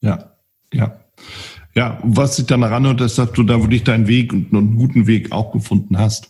[0.01, 0.31] Ja,
[0.73, 0.97] ja.
[1.75, 4.75] Ja, was sich dann daran hört, ist, dass du da wirklich deinen Weg und einen
[4.75, 6.29] guten Weg auch gefunden hast.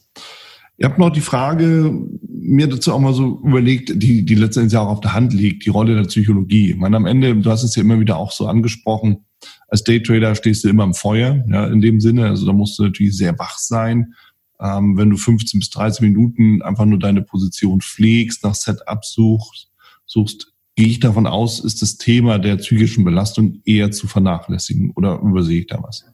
[0.77, 1.93] Ich habe noch die Frage,
[2.27, 5.69] mir dazu auch mal so überlegt, die, die letztendlich auch auf der Hand liegt, die
[5.69, 6.71] Rolle der Psychologie.
[6.71, 9.25] Ich meine, am Ende, du hast es ja immer wieder auch so angesprochen,
[9.67, 12.27] als Daytrader stehst du immer im Feuer, ja, in dem Sinne.
[12.27, 14.13] Also da musst du natürlich sehr wach sein.
[14.61, 19.71] Ähm, wenn du 15 bis 30 Minuten einfach nur deine Position pflegst, nach Setup suchst,
[20.05, 25.19] suchst, gehe ich davon aus, ist das Thema der psychischen Belastung eher zu vernachlässigen oder
[25.19, 26.05] übersehe ich da was?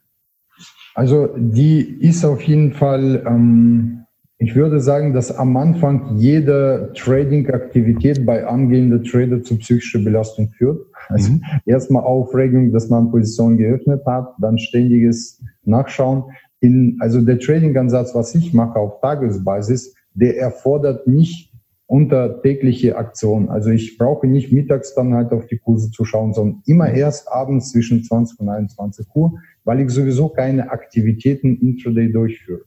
[0.95, 4.05] Also die ist auf jeden Fall, ähm,
[4.39, 10.87] ich würde sagen, dass am Anfang jede Trading-Aktivität bei angehenden Trader zu psychischer Belastung führt.
[11.09, 11.43] Also mhm.
[11.65, 16.23] erstmal Aufregung, dass man Position geöffnet hat, dann ständiges Nachschauen.
[16.59, 21.53] In, also der Trading-Ansatz, was ich mache auf Tagesbasis, der erfordert nicht
[21.87, 23.49] unter tägliche Aktion.
[23.49, 27.31] Also ich brauche nicht mittags dann halt auf die Kurse zu schauen, sondern immer erst
[27.31, 32.63] abends zwischen 20 und 21 Uhr, weil ich sowieso keine Aktivitäten intraday durchführe.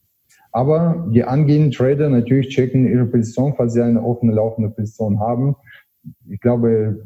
[0.53, 5.55] Aber die angehenden Trader natürlich checken ihre Position, falls sie eine offene laufende Position haben.
[6.29, 7.03] Ich glaube,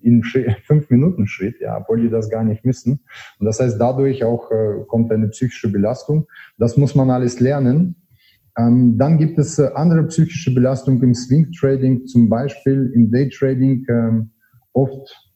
[0.00, 0.22] in
[0.64, 3.00] fünf Minuten Schritt, ja, obwohl die das gar nicht müssen.
[3.38, 6.26] Und das heißt, dadurch auch äh, kommt eine psychische Belastung.
[6.58, 7.96] Das muss man alles lernen.
[8.56, 13.28] Ähm, dann gibt es äh, andere psychische Belastungen im Swing Trading, zum Beispiel im Day
[13.28, 14.30] Trading ähm,
[14.72, 15.28] oft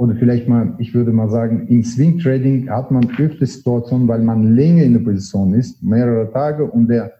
[0.00, 4.22] oder vielleicht mal, ich würde mal sagen, im Swing Trading hat man öfter Situationen, weil
[4.22, 7.12] man länger in der Position ist, mehrere Tage und der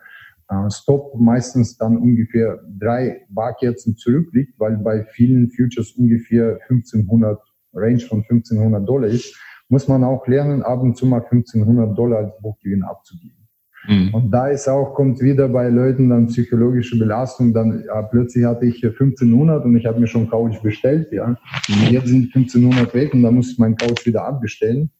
[0.71, 7.39] Stop meistens dann ungefähr drei Barkerzen zurückliegt, weil bei vielen Futures ungefähr 1500
[7.73, 9.39] Range von 1500 Dollar ist,
[9.69, 13.41] muss man auch lernen, ab und zu mal 1500 Dollar als Buchgewinn abzugeben.
[13.87, 14.13] Mhm.
[14.13, 17.55] Und da ist auch, kommt wieder bei Leuten dann psychologische Belastung.
[17.55, 21.29] Dann ja, plötzlich hatte ich 1500 und ich habe mir schon Couch bestellt, ja.
[21.69, 21.91] Mhm.
[21.91, 24.91] Jetzt sind 1500 weg und dann muss ich meinen Couch wieder abbestellen.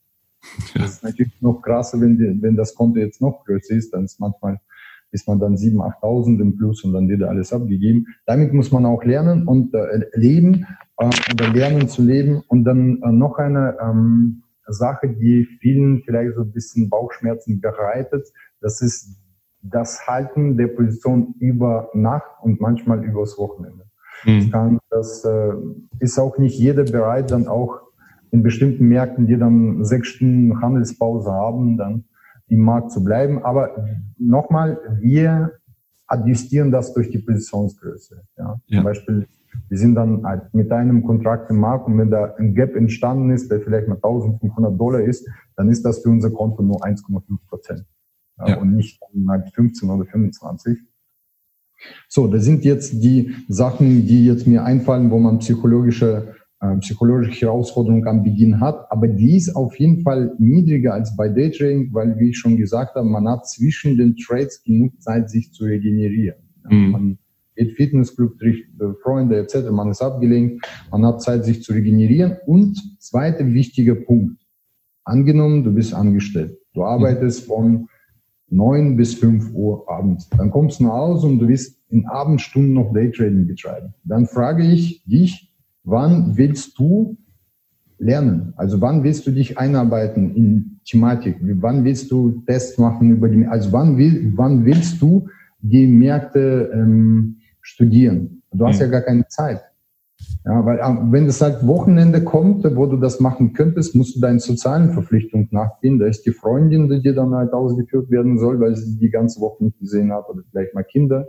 [0.75, 4.05] Das ist natürlich noch krasser, wenn, die, wenn das Konto jetzt noch größer ist, dann
[4.05, 4.59] ist manchmal
[5.13, 8.07] ist man dann 7.000, 8.000 im Plus und dann wird alles abgegeben.
[8.27, 10.67] Damit muss man auch lernen und äh, leben
[10.99, 12.43] äh, oder lernen zu leben.
[12.49, 18.29] Und dann äh, noch eine ähm, Sache, die vielen vielleicht so ein bisschen Bauchschmerzen bereitet,
[18.61, 19.17] das ist
[19.63, 23.85] das Halten der Position über Nacht und manchmal übers Wochenende.
[24.25, 24.41] Mhm.
[24.41, 25.53] Das, kann, das äh,
[25.99, 27.81] ist auch nicht jeder bereit, dann auch
[28.31, 32.05] in bestimmten Märkten, die dann sechs Stunden Handelspause haben, dann
[32.51, 33.43] im Markt zu bleiben.
[33.43, 33.87] Aber
[34.19, 35.53] nochmal, wir
[36.07, 38.23] adjustieren das durch die Positionsgröße.
[38.37, 38.61] Ja?
[38.67, 38.79] ja.
[38.79, 39.29] Zum Beispiel,
[39.69, 43.31] wir sind dann halt mit einem Kontrakt im Markt und wenn da ein Gap entstanden
[43.31, 47.23] ist, der vielleicht mal 1500 Dollar ist, dann ist das für unser Konto nur 1,5
[47.49, 47.85] Prozent
[48.39, 48.59] ja.
[48.59, 50.79] und nicht halt 15 oder 25.
[52.09, 56.35] So, das sind jetzt die Sachen, die jetzt mir einfallen, wo man psychologische,
[56.81, 58.91] psychologische Herausforderungen am Beginn hat.
[58.91, 62.97] Aber die ist auf jeden Fall niedriger als bei Daytrading, weil, wie ich schon gesagt
[62.97, 66.37] habe, man hat zwischen den Trades genug Zeit, sich zu regenerieren.
[66.69, 66.91] Mhm.
[66.91, 67.19] Man
[67.57, 72.37] geht Fitnessclub, trifft äh, Freunde etc., man ist abgelenkt, man hat Zeit, sich zu regenerieren.
[72.47, 74.41] Und zweiter wichtiger Punkt.
[75.05, 76.59] Angenommen, du bist angestellt.
[76.75, 77.89] Du arbeitest von
[78.49, 80.29] neun bis fünf Uhr abends.
[80.29, 83.95] Dann kommst du nach Hause und du wirst in Abendstunden noch Daytrading betreiben.
[84.05, 85.50] Dann frage ich dich,
[85.85, 87.17] wann willst du
[87.99, 88.55] lernen?
[88.57, 91.37] Also wann willst du dich einarbeiten in Thematik?
[91.41, 95.29] Wann willst du Tests machen über die, also wann, will, wann willst du
[95.61, 98.43] die Märkte ähm, studieren?
[98.53, 98.87] Du hast mhm.
[98.87, 99.63] ja gar keine Zeit.
[100.45, 104.21] Ja, weil äh, wenn es halt Wochenende kommt, wo du das machen könntest, musst du
[104.21, 105.99] deinen sozialen Verpflichtungen nachgehen.
[105.99, 109.41] Da ist die Freundin, die dir dann halt ausgeführt werden soll, weil sie die ganze
[109.41, 111.27] Woche nicht gesehen hat oder vielleicht mal Kinder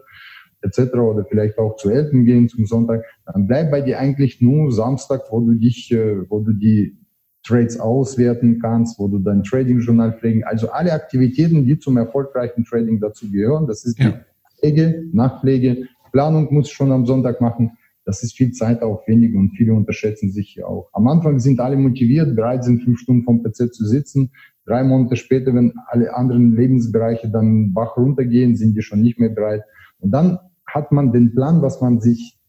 [0.61, 0.93] etc.
[0.95, 3.03] oder vielleicht auch zu Eltern gehen zum Sonntag.
[3.25, 6.97] Dann bleib bei dir eigentlich nur Samstag, wo du dich, äh, wo du die
[7.43, 10.43] Trades auswerten kannst, wo du dein Trading-Journal pflegen.
[10.43, 13.67] Also alle Aktivitäten, die zum erfolgreichen Trading dazu gehören.
[13.67, 14.13] Das ist die
[14.59, 15.87] Pflege, Nachpflege.
[16.11, 17.71] Planung muss schon am Sonntag machen
[18.05, 20.89] das ist viel zeitaufwendig und viele unterschätzen sich hier auch.
[20.93, 24.31] Am Anfang sind alle motiviert, bereit sind, fünf Stunden vom PC zu sitzen.
[24.65, 29.29] Drei Monate später, wenn alle anderen Lebensbereiche dann wach runtergehen, sind die schon nicht mehr
[29.29, 29.63] bereit.
[29.99, 30.39] Und dann
[30.73, 32.39] hat man den Plan, was man sich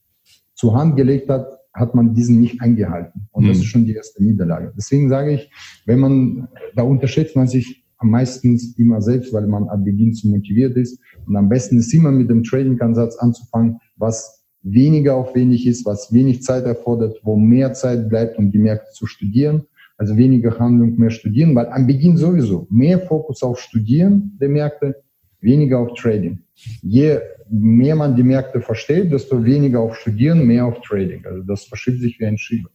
[0.55, 3.29] zur Hand gelegt hat, hat man diesen nicht eingehalten.
[3.33, 3.63] Und das mhm.
[3.63, 4.73] ist schon die erste Niederlage.
[4.77, 5.51] Deswegen sage ich,
[5.87, 10.77] wenn man, da unterschätzt man sich meistens immer selbst, weil man ab Beginn zu motiviert
[10.77, 11.01] ist.
[11.27, 16.43] Und am besten ist immer mit dem Trading-Ansatz anzufangen, was weniger aufwendig ist, was wenig
[16.43, 19.63] Zeit erfordert, wo mehr Zeit bleibt, um die Märkte zu studieren.
[19.97, 24.97] Also weniger Handlung, mehr studieren, weil am Beginn sowieso mehr Fokus auf Studieren der Märkte,
[25.43, 26.39] weniger auf Trading.
[26.83, 27.19] Je
[27.51, 31.25] mehr man die Märkte versteht, desto weniger auf Studieren, mehr auf Trading.
[31.27, 32.71] Also das verschiebt sich wie ein Schieber.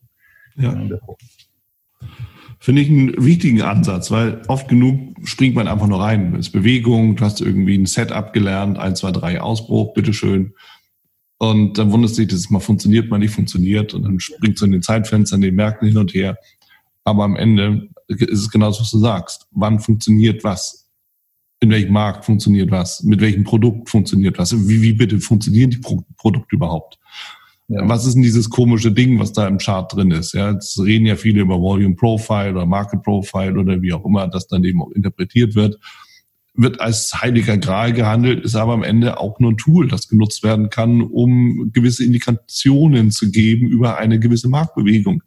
[0.56, 0.76] Ja.
[2.60, 6.34] Finde ich einen wichtigen Ansatz, weil oft genug springt man einfach nur rein.
[6.36, 10.54] Es ist Bewegung, du hast irgendwie ein Setup gelernt, 1, 2, 3, Ausbruch, bitteschön.
[11.38, 13.94] Und dann wundert sich, dass es mal funktioniert, mal nicht funktioniert.
[13.94, 16.38] Und dann springt so in den Zeitfenstern, den Märkten hin und her.
[17.04, 19.48] Aber am Ende ist es genauso, was du sagst.
[19.52, 20.87] Wann funktioniert was?
[21.60, 23.04] In welchem Markt funktioniert was?
[23.04, 24.54] Mit welchem Produkt funktioniert was?
[24.68, 27.00] Wie, wie bitte funktionieren die Pro Produkte überhaupt?
[27.70, 27.88] Ja.
[27.90, 30.34] Was ist denn dieses komische Ding, was da im Chart drin ist?
[30.34, 34.28] Ja, jetzt reden ja viele über Volume Profile oder Market Profile oder wie auch immer
[34.28, 35.78] das dann eben auch interpretiert wird.
[36.54, 40.44] Wird als heiliger Gral gehandelt, ist aber am Ende auch nur ein Tool, das genutzt
[40.44, 45.24] werden kann, um gewisse Indikationen zu geben über eine gewisse Marktbewegung.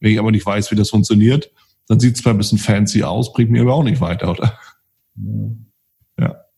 [0.00, 1.50] Wenn ich aber nicht weiß, wie das funktioniert,
[1.88, 4.58] dann sieht es zwar ein bisschen fancy aus, bringt mir aber auch nicht weiter, oder?
[5.16, 5.50] Ja.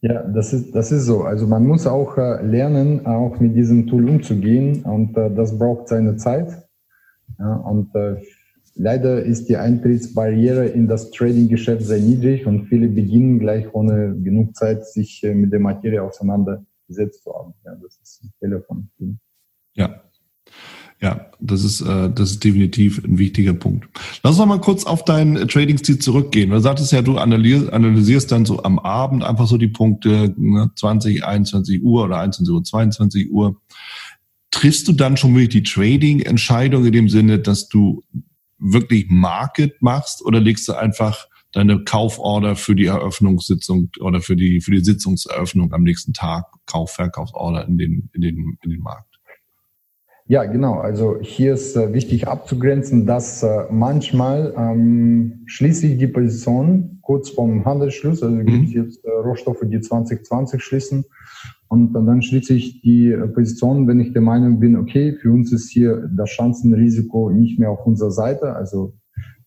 [0.05, 1.23] Ja, das ist, das ist so.
[1.23, 5.89] Also man muss auch äh, lernen, auch mit diesem Tool umzugehen und äh, das braucht
[5.89, 6.69] seine Zeit.
[7.39, 8.17] Ja, und äh,
[8.75, 14.55] leider ist die Eintrittsbarriere in das Trading-Geschäft sehr niedrig und viele beginnen gleich ohne genug
[14.55, 17.55] Zeit, sich mit der Materie auseinandergesetzt zu haben.
[17.65, 19.19] Ja, das ist ein Fehler von vielen.
[19.73, 20.03] Ja,
[21.05, 23.87] ja, das ist, äh, das ist definitiv ein wichtiger Punkt.
[24.23, 26.49] Lass uns mal kurz auf deinen Trading-Stil zurückgehen.
[26.49, 30.71] Du sagtest ja, du analysierst, analysierst dann so am Abend einfach so die Punkte ne,
[30.75, 33.61] 20, 21 Uhr oder 21 Uhr, 22 Uhr.
[34.51, 38.03] Triffst du dann schon wirklich die Trading-Entscheidung in dem Sinne, dass du
[38.59, 44.63] wirklich Market machst oder legst du einfach deine Kauforder für die Eröffnungssitzung oder für die,
[44.63, 49.14] für die Sitzungseröffnung am nächsten Tag, Kauf, Verkaufsorder in den, in den, in den Markt?
[50.27, 50.79] Ja, genau.
[50.79, 57.29] Also hier ist äh, wichtig abzugrenzen, dass äh, manchmal ähm, schließe ich die Position kurz
[57.29, 58.47] vorm Handelsschluss, also mhm.
[58.47, 61.05] gibt es jetzt äh, Rohstoffe, die 2020 schließen
[61.69, 65.53] und dann schließe ich die äh, Position, wenn ich der Meinung bin, okay, für uns
[65.53, 68.95] ist hier das Chancenrisiko nicht mehr auf unserer Seite, also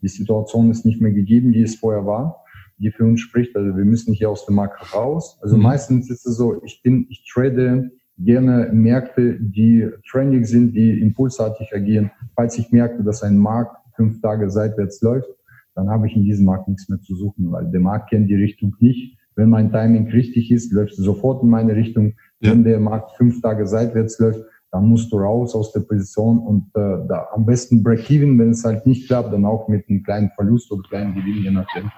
[0.04, 2.44] die Situation ist nicht mehr gegeben, die es vorher war,
[2.78, 5.40] die für uns spricht, also wir müssen hier aus dem Markt raus.
[5.42, 5.64] Also mhm.
[5.64, 11.74] meistens ist es so, ich bin, ich trade gerne Märkte, die trendig sind, die impulsartig
[11.74, 12.12] agieren.
[12.36, 15.30] Falls ich merke, dass ein Markt fünf Tage seitwärts läuft,
[15.76, 18.36] dann habe ich in diesem Markt nichts mehr zu suchen, weil der Markt kennt die
[18.36, 19.18] Richtung nicht.
[19.36, 22.14] Wenn mein Timing richtig ist, läuft es sofort in meine Richtung.
[22.40, 22.52] Ja.
[22.52, 26.66] Wenn der Markt fünf Tage seitwärts läuft, dann musst du raus aus der Position und
[26.76, 30.32] äh, da am besten Break-Even, wenn es halt nicht klappt, dann auch mit einem kleinen
[30.32, 31.92] Verlust oder kleinen Gewinn, je nachdem.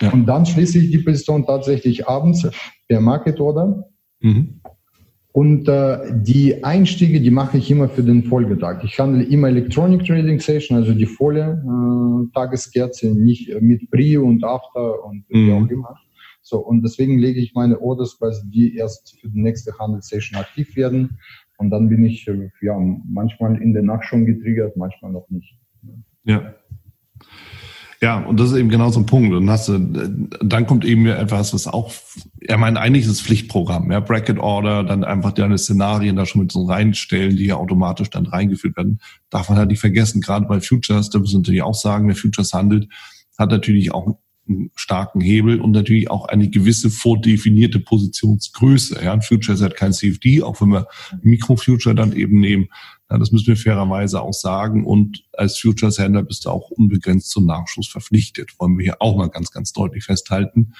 [0.00, 0.12] Ja.
[0.12, 2.48] Und dann schließe ich die Position tatsächlich abends
[2.88, 3.88] per Market Order.
[4.20, 4.60] Mhm.
[5.36, 8.82] Und äh, die Einstiege, die mache ich immer für den Folgetag.
[8.84, 14.42] Ich handle immer Electronic Trading Session, also die volle äh, Tageskerze, nicht mit Pre und
[14.42, 15.46] After und mhm.
[15.46, 15.94] wie auch immer.
[16.40, 20.74] So, und deswegen lege ich meine Orders quasi, die erst für die nächste Handelssession aktiv
[20.74, 21.18] werden.
[21.58, 22.74] Und dann bin ich äh, ja
[23.06, 25.54] manchmal in der Nacht schon getriggert, manchmal noch nicht.
[26.24, 26.54] Ja.
[28.06, 29.34] Ja, und das ist eben genau so ein Punkt.
[29.34, 31.92] Und hast du, dann kommt eben etwas, was auch,
[32.40, 36.42] ja, mein eigentlich ist es Pflichtprogramm, ja, Bracket Order, dann einfach deine Szenarien da schon
[36.42, 39.00] mit so reinstellen, die ja automatisch dann reingeführt werden.
[39.28, 42.14] Darf man halt nicht vergessen, gerade bei Futures, da müssen wir natürlich auch sagen, wer
[42.14, 42.88] Futures handelt,
[43.38, 49.00] hat natürlich auch einen starken Hebel und natürlich auch eine gewisse vordefinierte Positionsgröße.
[49.02, 50.86] Ja, ein Future ist halt kein CFD, auch wenn wir
[51.22, 52.68] Mikrofuture dann eben nehmen.
[53.10, 54.84] Ja, das müssen wir fairerweise auch sagen.
[54.84, 58.58] Und als Futures-Händler bist du auch unbegrenzt zum Nachschuss verpflichtet.
[58.58, 60.72] Wollen wir hier auch mal ganz, ganz deutlich festhalten.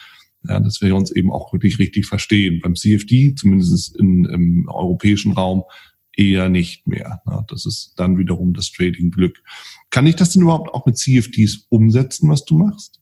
[0.49, 2.61] Ja, dass wir uns eben auch wirklich richtig verstehen.
[2.63, 5.65] Beim CFD, zumindest in, im europäischen Raum,
[6.17, 7.21] eher nicht mehr.
[7.27, 9.43] Ja, das ist dann wiederum das Trading-Glück.
[9.91, 12.96] Kann ich das denn überhaupt auch mit CFDs umsetzen, was du machst?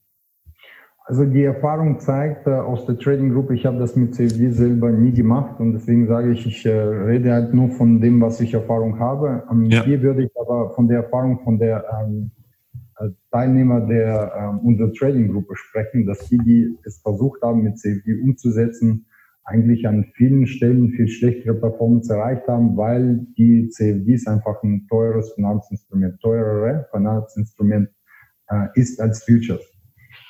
[1.06, 4.90] Also die Erfahrung zeigt äh, aus der Trading Group, ich habe das mit CFD selber
[4.90, 8.54] nie gemacht und deswegen sage ich, ich äh, rede halt nur von dem, was ich
[8.54, 9.42] Erfahrung habe.
[9.68, 9.84] Ja.
[9.84, 12.30] Hier würde ich aber von der Erfahrung von der ähm,
[12.98, 17.78] äh, Teilnehmer der ähm, unserer Trading Gruppe sprechen, dass die, die es versucht haben, mit
[17.78, 19.04] CFD umzusetzen,
[19.44, 25.34] eigentlich an vielen Stellen viel schlechtere Performance erreicht haben, weil die CFDs einfach ein teures
[25.34, 27.90] Finanzinstrument, teurere Finanzinstrument
[28.48, 29.73] äh, ist als Futures.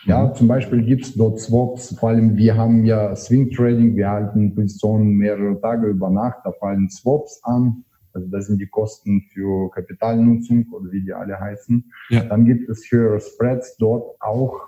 [0.04, 0.34] Ja, mhm.
[0.34, 4.54] zum Beispiel gibt es dort Swaps, vor allem wir haben ja Swing Trading, wir halten
[4.54, 7.84] Positionen mehrere Tage über Nacht, da fallen Swaps an.
[8.12, 11.90] Also das sind die Kosten für Kapitalnutzung oder wie die alle heißen.
[12.10, 12.24] Ja.
[12.24, 14.60] Dann gibt es höhere Spreads dort auch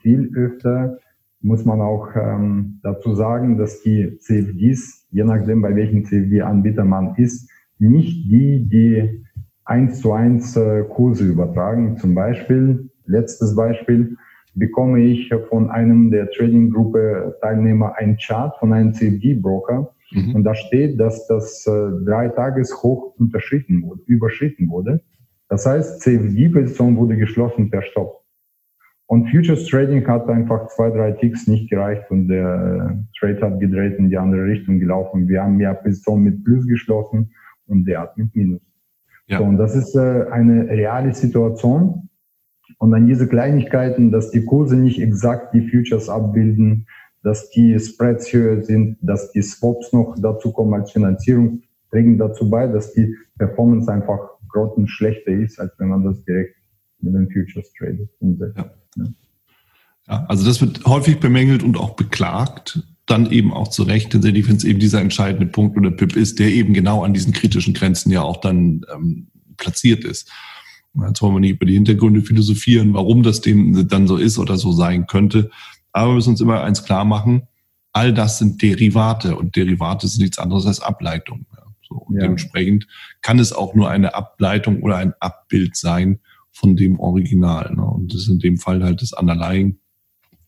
[0.00, 0.98] viel öfter.
[1.42, 7.14] muss man auch ähm, dazu sagen, dass die CFDs, je nachdem bei welchem CFD-Anbieter man
[7.16, 9.24] ist, nicht die, die
[9.64, 11.98] eins zu eins äh, Kurse übertragen.
[11.98, 14.16] Zum Beispiel, letztes Beispiel,
[14.54, 19.94] bekomme ich von einem der Trading-Gruppe Teilnehmer ein Chart von einem CFD-Broker.
[20.12, 20.34] Mhm.
[20.34, 25.02] Und da steht, dass das äh, drei Tages hoch unterschritten wurde, überschritten wurde.
[25.48, 28.24] Das heißt, CFD-Position wurde geschlossen per Stopp.
[29.06, 33.60] Und Futures Trading hat einfach zwei, drei Ticks nicht gereicht und der äh, Trade hat
[33.60, 35.28] gedreht in die andere Richtung gelaufen.
[35.28, 37.30] Wir haben ja Position mit Plus geschlossen
[37.66, 38.62] und der hat mit Minus.
[39.26, 39.38] Ja.
[39.38, 42.08] So, und das ist äh, eine reale Situation.
[42.78, 46.86] Und dann diese Kleinigkeiten, dass die Kurse nicht exakt die Futures abbilden,
[47.22, 52.50] dass die Spreads höher sind, dass die Swaps noch dazu kommen als Finanzierung, trägen dazu
[52.50, 54.18] bei, dass die Performance einfach
[54.48, 56.56] grotten schlechter ist, als wenn man das direkt
[57.00, 58.56] mit den Futures tradet umsetzt.
[58.56, 59.04] Ja.
[60.08, 60.24] ja.
[60.28, 64.44] also das wird häufig bemängelt und auch beklagt, dann eben auch zu Recht, denn ich
[64.44, 67.74] finde es eben dieser entscheidende Punkt oder PIP ist, der eben genau an diesen kritischen
[67.74, 70.30] Grenzen ja auch dann ähm, platziert ist.
[70.94, 74.56] Jetzt wollen wir nicht über die Hintergründe philosophieren, warum das dem dann so ist oder
[74.56, 75.50] so sein könnte.
[75.92, 77.48] Aber wir müssen uns immer eins klar machen,
[77.92, 81.46] all das sind Derivate und Derivate sind nichts anderes als Ableitungen.
[81.88, 82.22] So, und ja.
[82.22, 82.86] dementsprechend
[83.22, 86.20] kann es auch nur eine Ableitung oder ein Abbild sein
[86.50, 87.72] von dem Original.
[87.74, 87.84] Ne?
[87.84, 89.78] Und das ist in dem Fall halt das Underlying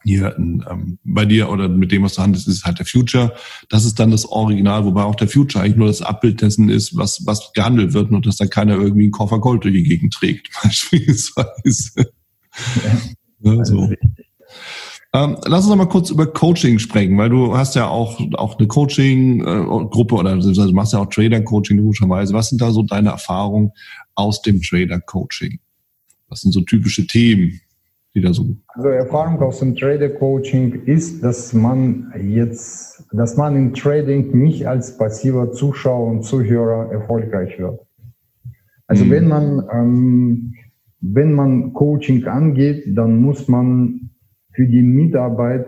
[0.07, 3.35] hier ähm, bei dir oder mit dem, was du handelst, ist halt der Future.
[3.69, 6.97] Das ist dann das Original, wobei auch der Future eigentlich nur das Abbild dessen ist,
[6.97, 10.15] was, was gehandelt wird und dass da keiner irgendwie einen Koffer Gold durch die Gegend
[10.15, 12.13] trägt, beispielsweise.
[13.43, 13.91] Ja, ja so.
[15.13, 18.59] Ähm, lass uns noch mal kurz über Coaching sprechen, weil du hast ja auch, auch
[18.59, 22.33] eine Coaching-Gruppe oder also machst ja auch Trader-Coaching logischerweise.
[22.33, 23.73] Was sind da so deine Erfahrungen
[24.15, 25.59] aus dem Trader-Coaching?
[26.29, 27.61] Was sind so typische Themen,
[28.17, 28.57] die da so?
[28.69, 34.97] Also Erfahrung aus dem Trader-Coaching ist, dass man jetzt, dass man im Trading nicht als
[34.97, 37.79] passiver Zuschauer und Zuhörer erfolgreich wird.
[38.87, 39.11] Also mhm.
[39.11, 40.55] wenn man ähm,
[41.01, 44.11] wenn man Coaching angeht, dann muss man
[44.53, 45.67] für die Mitarbeit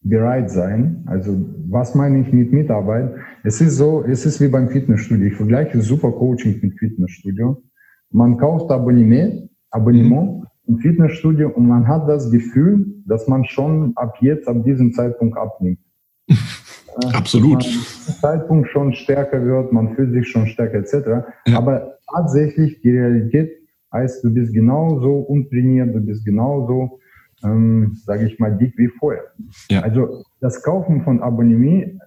[0.00, 1.02] bereit sein.
[1.06, 1.36] Also
[1.68, 3.14] was meine ich mit Mitarbeit?
[3.42, 5.26] Es ist so, es ist wie beim Fitnessstudio.
[5.26, 7.62] Ich vergleiche super Coaching mit Fitnessstudio.
[8.10, 14.16] Man kauft Abonnement, Abonnement im Fitnessstudio und man hat das Gefühl, dass man schon ab
[14.20, 15.78] jetzt, ab diesem Zeitpunkt abnimmt.
[17.12, 17.64] Absolut.
[18.20, 21.26] Zeitpunkt schon stärker wird, man fühlt sich schon stärker etc.
[21.46, 21.58] Ja.
[21.58, 23.50] Aber tatsächlich die Realität
[23.92, 26.98] heißt, du bist genauso untrainiert, du bist genauso,
[27.44, 29.24] ähm, sage ich mal, dick wie vorher.
[29.70, 29.80] Ja.
[29.80, 31.98] Also das Kaufen von Abonnement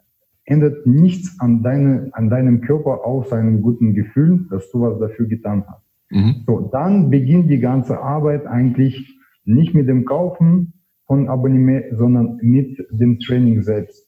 [0.45, 5.28] ändert nichts an, deine, an deinem Körper außer einem guten Gefühl, dass du was dafür
[5.28, 5.80] getan hast.
[6.12, 6.43] Mhm.
[6.45, 10.74] So, dann beginnt die ganze Arbeit eigentlich nicht mit dem Kaufen
[11.07, 14.07] von Abonnement, sondern mit dem Training selbst.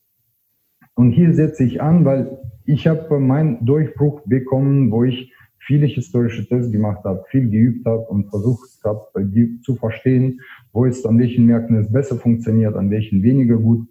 [0.95, 5.33] Und hier setze ich an, weil ich habe meinen Durchbruch bekommen, wo ich
[5.65, 10.41] viele historische Tests gemacht habe, viel geübt habe und versucht habe, die zu verstehen,
[10.71, 13.87] wo es an welchen Märkten es besser funktioniert, an welchen weniger gut.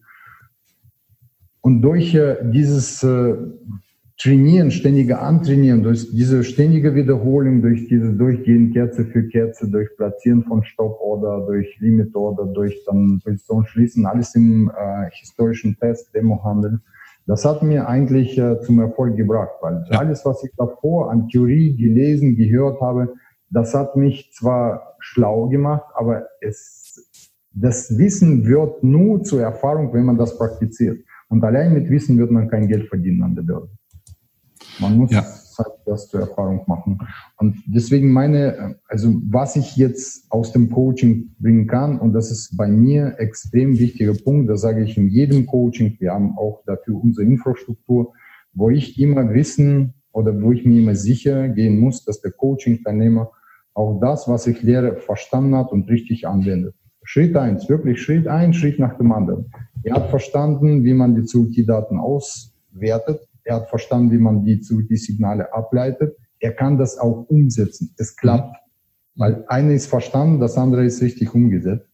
[1.60, 3.34] Und durch äh, dieses äh,
[4.22, 10.44] Trainieren, ständige Antrainieren, durch diese ständige Wiederholung, durch dieses Durchgehen Kerze für Kerze, durch Platzieren
[10.44, 16.80] von Stop-Order, durch Limit-Order, durch dann Position schließen, alles im äh, historischen Test, Demo-Handel,
[17.26, 19.98] das hat mir eigentlich äh, zum Erfolg gebracht, weil ja.
[19.98, 23.14] alles, was ich davor an Theorie gelesen, gehört habe,
[23.50, 30.04] das hat mich zwar schlau gemacht, aber es, das Wissen wird nur zur Erfahrung, wenn
[30.04, 31.04] man das praktiziert.
[31.28, 33.70] Und allein mit Wissen wird man kein Geld verdienen an der Börse.
[34.78, 35.24] Man muss ja
[35.58, 36.98] halt das zur Erfahrung machen.
[37.36, 42.56] Und deswegen meine, also was ich jetzt aus dem Coaching bringen kann, und das ist
[42.56, 47.02] bei mir extrem wichtiger Punkt, das sage ich in jedem Coaching, wir haben auch dafür
[47.02, 48.12] unsere Infrastruktur,
[48.54, 53.30] wo ich immer wissen oder wo ich mir immer sicher gehen muss, dass der Coaching-Teilnehmer
[53.74, 56.74] auch das, was ich lehre, verstanden hat und richtig anwendet.
[57.04, 59.50] Schritt eins, wirklich Schritt ein, Schritt nach dem anderen.
[59.82, 64.96] Er hat verstanden, wie man die CUT-Daten auswertet er hat verstanden, wie man die, die
[64.96, 66.16] Signale ableitet.
[66.38, 67.94] Er kann das auch umsetzen.
[67.98, 68.56] Es klappt.
[69.14, 71.86] Weil eine ist verstanden, das andere ist richtig umgesetzt.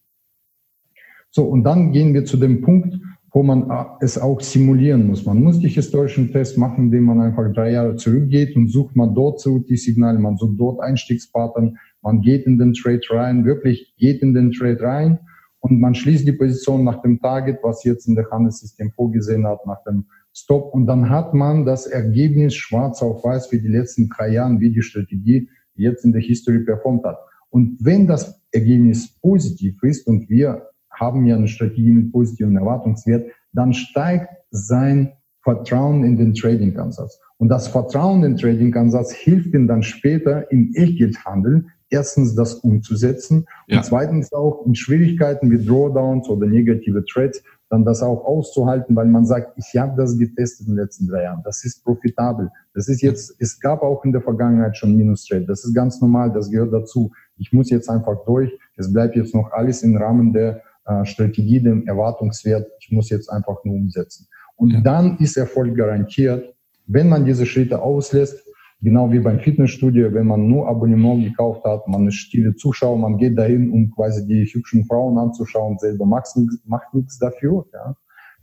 [1.31, 2.97] So, und dann gehen wir zu dem Punkt,
[3.31, 5.25] wo man äh, es auch simulieren muss.
[5.25, 9.13] Man muss die historischen Tests machen, indem man einfach drei Jahre zurückgeht und sucht man
[9.13, 13.93] dort so die Signale, man sucht dort Einstiegspattern, man geht in den Trade rein, wirklich
[13.97, 15.19] geht in den Trade rein
[15.59, 19.65] und man schließt die Position nach dem Target, was jetzt in der Handelssystem vorgesehen hat,
[19.67, 20.73] nach dem Stop.
[20.73, 24.71] Und dann hat man das Ergebnis schwarz auf weiß für die letzten drei Jahre, wie
[24.71, 27.17] die Strategie jetzt in der History performt hat.
[27.49, 33.31] Und wenn das Ergebnis positiv ist und wir haben ja eine Strategie mit positiven Erwartungswert,
[33.53, 37.19] dann steigt sein Vertrauen in den Trading-Ansatz.
[37.37, 43.45] Und das Vertrauen in den Trading-Ansatz hilft ihm dann später im Echtgeldhandel erstens das umzusetzen
[43.67, 43.77] ja.
[43.77, 49.05] und zweitens auch in Schwierigkeiten wie Drawdowns oder negative Trades dann das auch auszuhalten, weil
[49.05, 51.41] man sagt, ich habe das getestet in den letzten drei Jahren.
[51.43, 52.49] Das ist profitabel.
[52.73, 55.45] Das ist jetzt, es gab auch in der Vergangenheit schon Minus-Trade.
[55.45, 56.31] Das ist ganz normal.
[56.33, 57.11] Das gehört dazu.
[57.37, 58.51] Ich muss jetzt einfach durch.
[58.75, 62.67] Es bleibt jetzt noch alles im Rahmen der äh, Strategie, dem Erwartungswert.
[62.79, 64.27] Ich muss jetzt einfach nur umsetzen.
[64.55, 64.81] Und ja.
[64.81, 66.55] dann ist Erfolg garantiert,
[66.87, 68.43] wenn man diese Schritte auslässt,
[68.81, 73.17] Genau wie beim Fitnessstudio, wenn man nur Abonnement gekauft hat, man ist stille Zuschauer, man
[73.17, 77.95] geht dahin, um quasi die hübschen Frauen anzuschauen, selber macht nichts, macht nichts dafür, ja,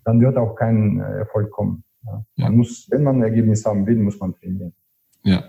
[0.05, 1.85] dann wird auch kein äh, Erfolg kommen.
[2.05, 2.25] Ja.
[2.37, 2.57] Man ja.
[2.59, 4.75] muss, wenn man ein Ergebnis haben will, muss man trainieren.
[5.23, 5.45] Ja.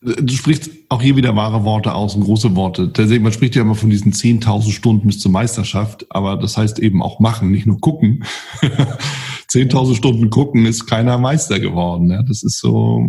[0.00, 2.92] Du sprichst auch hier wieder wahre Worte aus und große Worte.
[3.18, 7.02] Man spricht ja immer von diesen 10.000 Stunden bis zur Meisterschaft, aber das heißt eben
[7.02, 8.22] auch machen, nicht nur gucken.
[9.50, 12.10] 10.000 Stunden gucken ist keiner Meister geworden.
[12.10, 13.08] Ja, das ist so,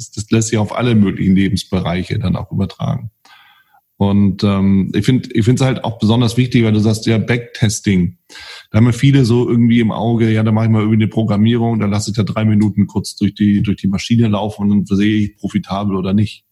[0.00, 3.10] das, das lässt sich auf alle möglichen Lebensbereiche dann auch übertragen.
[3.98, 8.16] Und ähm, ich finde ich es halt auch besonders wichtig, weil du sagst ja Backtesting.
[8.70, 11.08] Da haben wir viele so irgendwie im Auge, ja, da mache ich mal irgendwie eine
[11.08, 14.88] Programmierung, da lasse ich da drei Minuten kurz durch die, durch die Maschine laufen und
[14.88, 16.46] dann sehe ich profitabel oder nicht.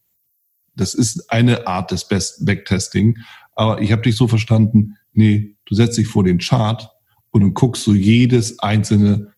[0.75, 3.17] Das ist eine Art des Best Backtesting.
[3.53, 6.87] Aber ich habe dich so verstanden, nee, du setzt dich vor den Chart
[7.31, 9.33] und dann guckst du jedes einzelne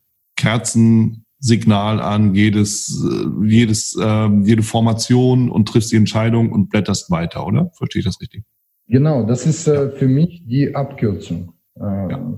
[1.41, 7.45] Kerzensignal an, jedes, äh, jedes, äh, jede Formation und triffst die Entscheidung und blätterst weiter,
[7.45, 7.71] oder?
[7.73, 8.43] Verstehe ich das richtig?
[8.87, 11.53] Genau, das ist äh, für mich die Abkürzung.
[11.75, 12.33] Äh, ja.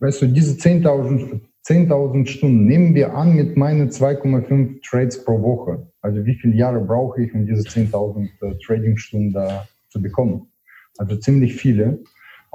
[0.00, 5.90] Weißt du, diese 10.000 10.000 Stunden nehmen wir an mit meinen 2,5 Trades pro Woche.
[6.00, 10.46] Also wie viele Jahre brauche ich, um diese 10.000 äh, Trading-Stunden da zu bekommen?
[10.96, 12.04] Also ziemlich viele.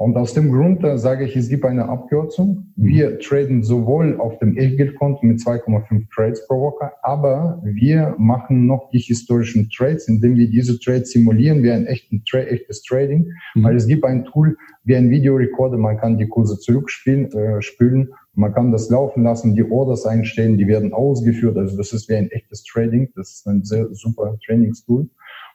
[0.02, 2.74] Und aus dem Grund äh, sage ich, es gibt eine Abkürzung.
[2.76, 2.88] Mhm.
[2.88, 8.90] Wir traden sowohl auf dem Echtgeldkonto mit 2,5 Trades pro Woche, aber wir machen noch
[8.90, 13.32] die historischen Trades, indem wir diese Trades simulieren wie ein echten, tra echtes Trading.
[13.54, 13.64] Mhm.
[13.64, 18.10] Weil es gibt ein Tool wie ein Videorekorder, man kann die Kurse zurückspielen, äh, spülen,
[18.34, 21.58] man kann das laufen lassen, die Orders einstellen, die werden ausgeführt.
[21.58, 23.10] Also das ist wie ein echtes Trading.
[23.16, 25.10] Das ist ein sehr super Trainingstool.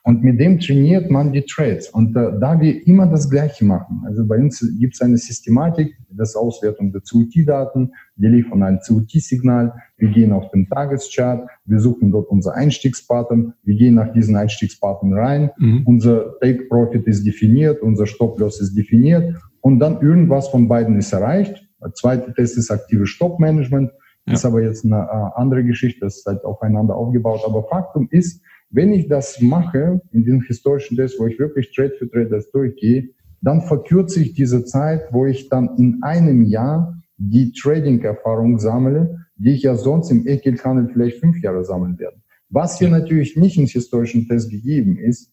[0.07, 1.89] Und mit dem trainiert man die Trades.
[1.89, 5.97] Und äh, da wir immer das Gleiche machen, also bei uns gibt es eine Systematik,
[6.11, 12.09] das Auswertung der CUT-Daten, wir liefern ein CUT-Signal, wir gehen auf den Tageschart, wir suchen
[12.09, 15.81] dort unser Einstiegspattern, wir gehen nach diesen Einstiegspattern rein, mhm.
[15.83, 21.67] unser Take-Profit ist definiert, unser Stop-Loss ist definiert und dann irgendwas von beiden ist erreicht.
[21.83, 23.91] Der zweite Test ist aktive Stop-Management,
[24.25, 24.33] ja.
[24.35, 27.41] ist aber jetzt eine äh, andere Geschichte, das ist halt aufeinander aufgebaut.
[27.45, 31.93] Aber Faktum ist, wenn ich das mache, in diesem historischen Test, wo ich wirklich Trade
[31.97, 33.09] für Trade das durchgehe,
[33.41, 39.51] dann verkürze ich diese Zeit, wo ich dann in einem Jahr die Trading-Erfahrung sammle, die
[39.51, 42.17] ich ja sonst im Ekelhandel vielleicht fünf Jahre sammeln werde.
[42.49, 45.31] Was hier natürlich nicht im historischen Test gegeben ist,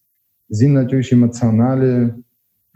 [0.49, 2.23] sind natürlich emotionale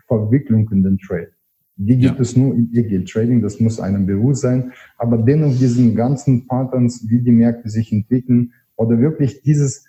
[0.06, 1.30] Verwicklungen in den Trade.
[1.76, 2.20] Die gibt ja.
[2.20, 4.72] es nur im E-Geld-Trading, das muss einem bewusst sein.
[4.96, 9.84] Aber dennoch diesen ganzen Patterns, wie die Märkte sich entwickeln oder wirklich dieses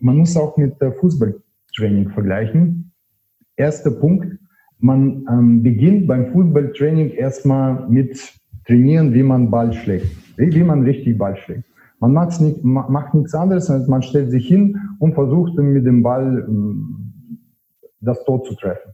[0.00, 2.92] man muss auch mit Fußballtraining vergleichen.
[3.56, 4.38] Erster Punkt,
[4.78, 8.18] man ähm, beginnt beim Fußballtraining erstmal mit
[8.66, 11.64] trainieren, wie man Ball schlägt, wie, man richtig Ball schlägt.
[11.98, 16.46] Man nicht, macht nichts anderes, als man stellt sich hin und versucht mit dem Ball
[16.48, 17.00] ähm,
[18.00, 18.92] das Tor zu treffen.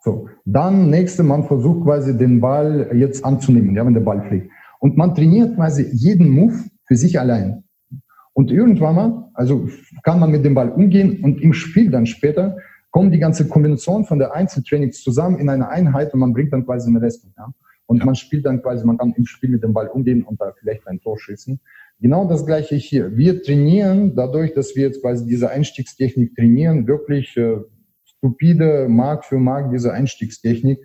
[0.00, 4.50] So, dann nächste, man versucht quasi den Ball jetzt anzunehmen, ja, wenn der Ball fliegt.
[4.78, 6.54] Und man trainiert quasi jeden Move
[6.86, 7.64] für sich allein.
[8.32, 9.68] Und irgendwann mal, also
[10.02, 12.56] kann man mit dem Ball umgehen und im Spiel dann später
[12.90, 16.64] kommen die ganze Kombination von der Einzeltrainings zusammen in eine Einheit und man bringt dann
[16.64, 17.32] quasi eine Leistung.
[17.36, 17.52] Ja?
[17.86, 18.04] Und ja.
[18.06, 20.86] man spielt dann quasi, man kann im Spiel mit dem Ball umgehen und da vielleicht
[20.88, 21.60] ein Tor schießen.
[22.00, 23.16] Genau das gleiche hier.
[23.16, 27.58] Wir trainieren dadurch, dass wir jetzt quasi diese Einstiegstechnik trainieren, wirklich äh,
[28.04, 30.78] stupide Mark für Mark diese Einstiegstechnik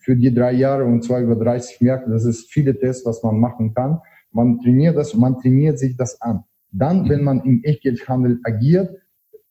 [0.00, 2.10] für die drei Jahre und zwar über 30 Märkte.
[2.10, 4.00] Das ist viele Tests, was man machen kann.
[4.32, 6.44] Man trainiert das, man trainiert sich das an.
[6.76, 8.90] Dann, wenn man im Echtgeldhandel agiert,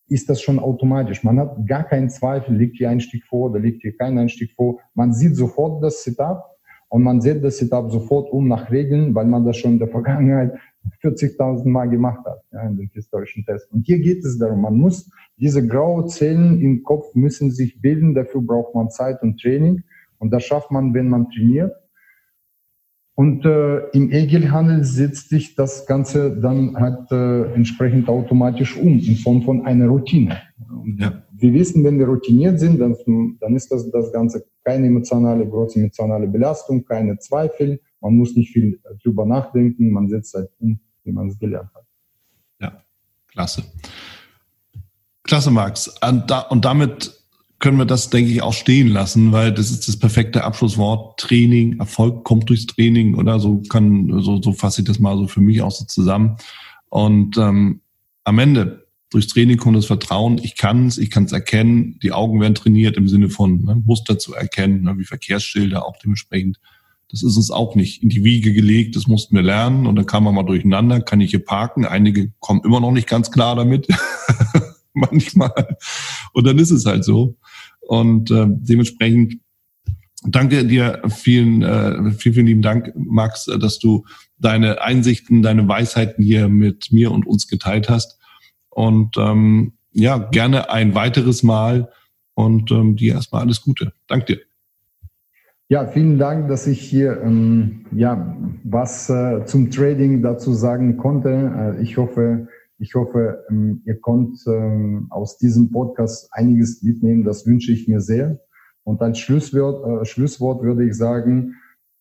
[0.10, 1.24] ist das schon automatisch.
[1.24, 4.80] Man hat gar keinen Zweifel, liegt hier Einstieg vor oder liegt hier kein Einstieg vor.
[4.94, 6.44] Man sieht sofort das Setup
[6.90, 9.88] und man setzt das Setup sofort um nach Regeln, weil man das schon in der
[9.88, 10.54] Vergangenheit
[11.02, 13.72] 40.000 Mal gemacht hat, ja, in den historischen Tests.
[13.72, 18.14] Und hier geht es darum, man muss diese graue Zellen im Kopf müssen sich bilden,
[18.14, 19.84] dafür braucht man Zeit und Training.
[20.20, 21.74] Und das schafft man, wenn man trainiert.
[23.16, 29.16] Und äh, im EGL-Handel setzt sich das Ganze dann halt äh, entsprechend automatisch um, in
[29.18, 30.42] Form von einer Routine.
[30.98, 31.24] Ja.
[31.32, 32.96] wir wissen, wenn wir routiniert sind, dann,
[33.40, 37.80] dann ist das, das Ganze keine emotionale, große emotionale Belastung, keine Zweifel.
[38.02, 41.86] Man muss nicht viel drüber nachdenken, man setzt halt um, wie man es gelernt hat.
[42.60, 42.82] Ja,
[43.28, 43.64] klasse.
[45.24, 45.88] Klasse, Max.
[46.06, 47.23] Und, da, und damit
[47.64, 51.18] können wir das, denke ich, auch stehen lassen, weil das ist das perfekte Abschlusswort.
[51.18, 55.30] Training, Erfolg kommt durchs Training, oder so kann, so, so fasse ich das mal so
[55.30, 56.36] für mich auch so zusammen.
[56.90, 57.80] Und ähm,
[58.26, 62.12] am Ende, durchs Training kommt das Vertrauen, ich kann es, ich kann es erkennen, die
[62.12, 66.60] Augen werden trainiert im Sinne von ne, Muster zu erkennen, ne, wie Verkehrsschilder auch dementsprechend.
[67.12, 70.06] Das ist uns auch nicht in die Wiege gelegt, das mussten wir lernen und dann
[70.06, 73.56] kam man mal durcheinander, kann ich hier parken, einige kommen immer noch nicht ganz klar
[73.56, 73.88] damit,
[74.94, 75.78] manchmal.
[76.34, 77.38] Und dann ist es halt so.
[77.88, 79.40] Und äh, dementsprechend
[80.26, 84.06] danke dir, vielen, äh, vielen, vielen lieben Dank, Max, dass du
[84.38, 88.20] deine Einsichten, deine Weisheiten hier mit mir und uns geteilt hast.
[88.70, 91.90] Und ähm, ja, gerne ein weiteres Mal
[92.34, 93.94] und ähm, dir erstmal alles Gute.
[94.08, 94.40] Dank dir.
[95.70, 101.76] Ja, vielen Dank, dass ich hier ähm, ja, was äh, zum Trading dazu sagen konnte.
[101.80, 102.48] Äh, ich hoffe,
[102.80, 107.24] ich hoffe, ähm, ihr konnt ähm, aus diesem Podcast einiges mitnehmen.
[107.24, 108.40] Das wünsche ich mir sehr.
[108.84, 111.56] Und als Schlusswort, äh, Schlusswort würde ich sagen,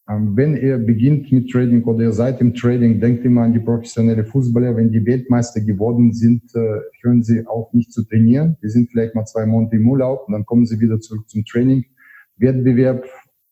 [0.08, 3.60] ähm, wenn ihr beginnt mit Trading oder ihr seid im Trading, denkt immer an die
[3.60, 4.76] professionelle Fußballer.
[4.76, 8.56] Wenn die Weltmeister geworden sind, äh, hören sie auch nicht zu trainieren.
[8.62, 11.44] Die sind vielleicht mal zwei Monate im Urlaub und dann kommen sie wieder zurück zum
[11.44, 11.84] Training.
[12.36, 13.04] Wettbewerb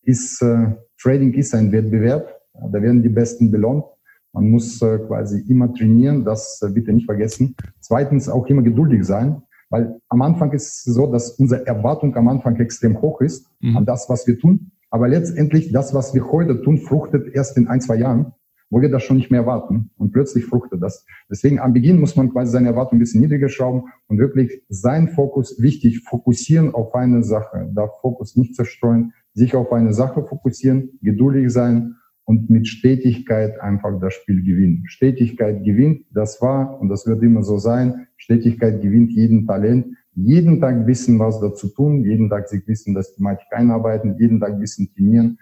[0.02, 2.40] ist, äh, Trading ist ein Wettbewerb.
[2.72, 3.84] Da werden die Besten belohnt.
[4.32, 7.56] Man muss äh, quasi immer trainieren, das äh, bitte nicht vergessen.
[7.80, 12.28] Zweitens auch immer geduldig sein, weil am Anfang ist es so, dass unsere Erwartung am
[12.28, 13.76] Anfang extrem hoch ist mhm.
[13.76, 14.72] an das, was wir tun.
[14.90, 18.32] Aber letztendlich das, was wir heute tun, fruchtet erst in ein, zwei Jahren,
[18.70, 19.90] wo wir das schon nicht mehr erwarten.
[19.96, 21.06] Und plötzlich fruchtet das.
[21.28, 25.08] Deswegen am Beginn muss man quasi seine Erwartung ein bisschen niedriger schrauben und wirklich sein
[25.08, 30.98] Fokus wichtig, fokussieren auf eine Sache, da Fokus nicht zerstreuen, sich auf eine Sache fokussieren,
[31.02, 34.84] geduldig sein und mit Stetigkeit einfach das Spiel gewinnen.
[34.86, 38.06] Stetigkeit gewinnt, das war und das wird immer so sein.
[38.16, 39.96] Stetigkeit gewinnt jeden Talent.
[40.14, 44.60] Jeden Tag wissen, was dazu tun, jeden Tag sich wissen, das Thematik einarbeiten, jeden Tag
[44.60, 45.38] wissen, trainieren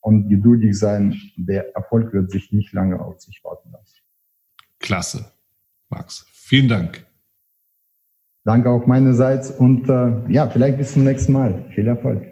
[0.00, 1.14] und geduldig sein.
[1.36, 3.98] Der Erfolg wird sich nicht lange auf sich warten lassen.
[4.78, 5.26] Klasse,
[5.90, 6.26] Max.
[6.32, 7.06] Vielen Dank.
[8.44, 11.64] Danke auch meinerseits und äh, ja, vielleicht bis zum nächsten Mal.
[11.74, 12.31] Viel Erfolg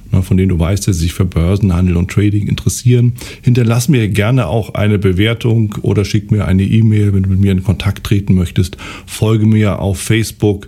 [0.21, 3.13] von denen du weißt, dass sie sich für Börsenhandel und Trading interessieren.
[3.41, 7.51] Hinterlass mir gerne auch eine Bewertung oder schick mir eine E-Mail, wenn du mit mir
[7.51, 8.77] in Kontakt treten möchtest.
[9.05, 10.67] Folge mir auf Facebook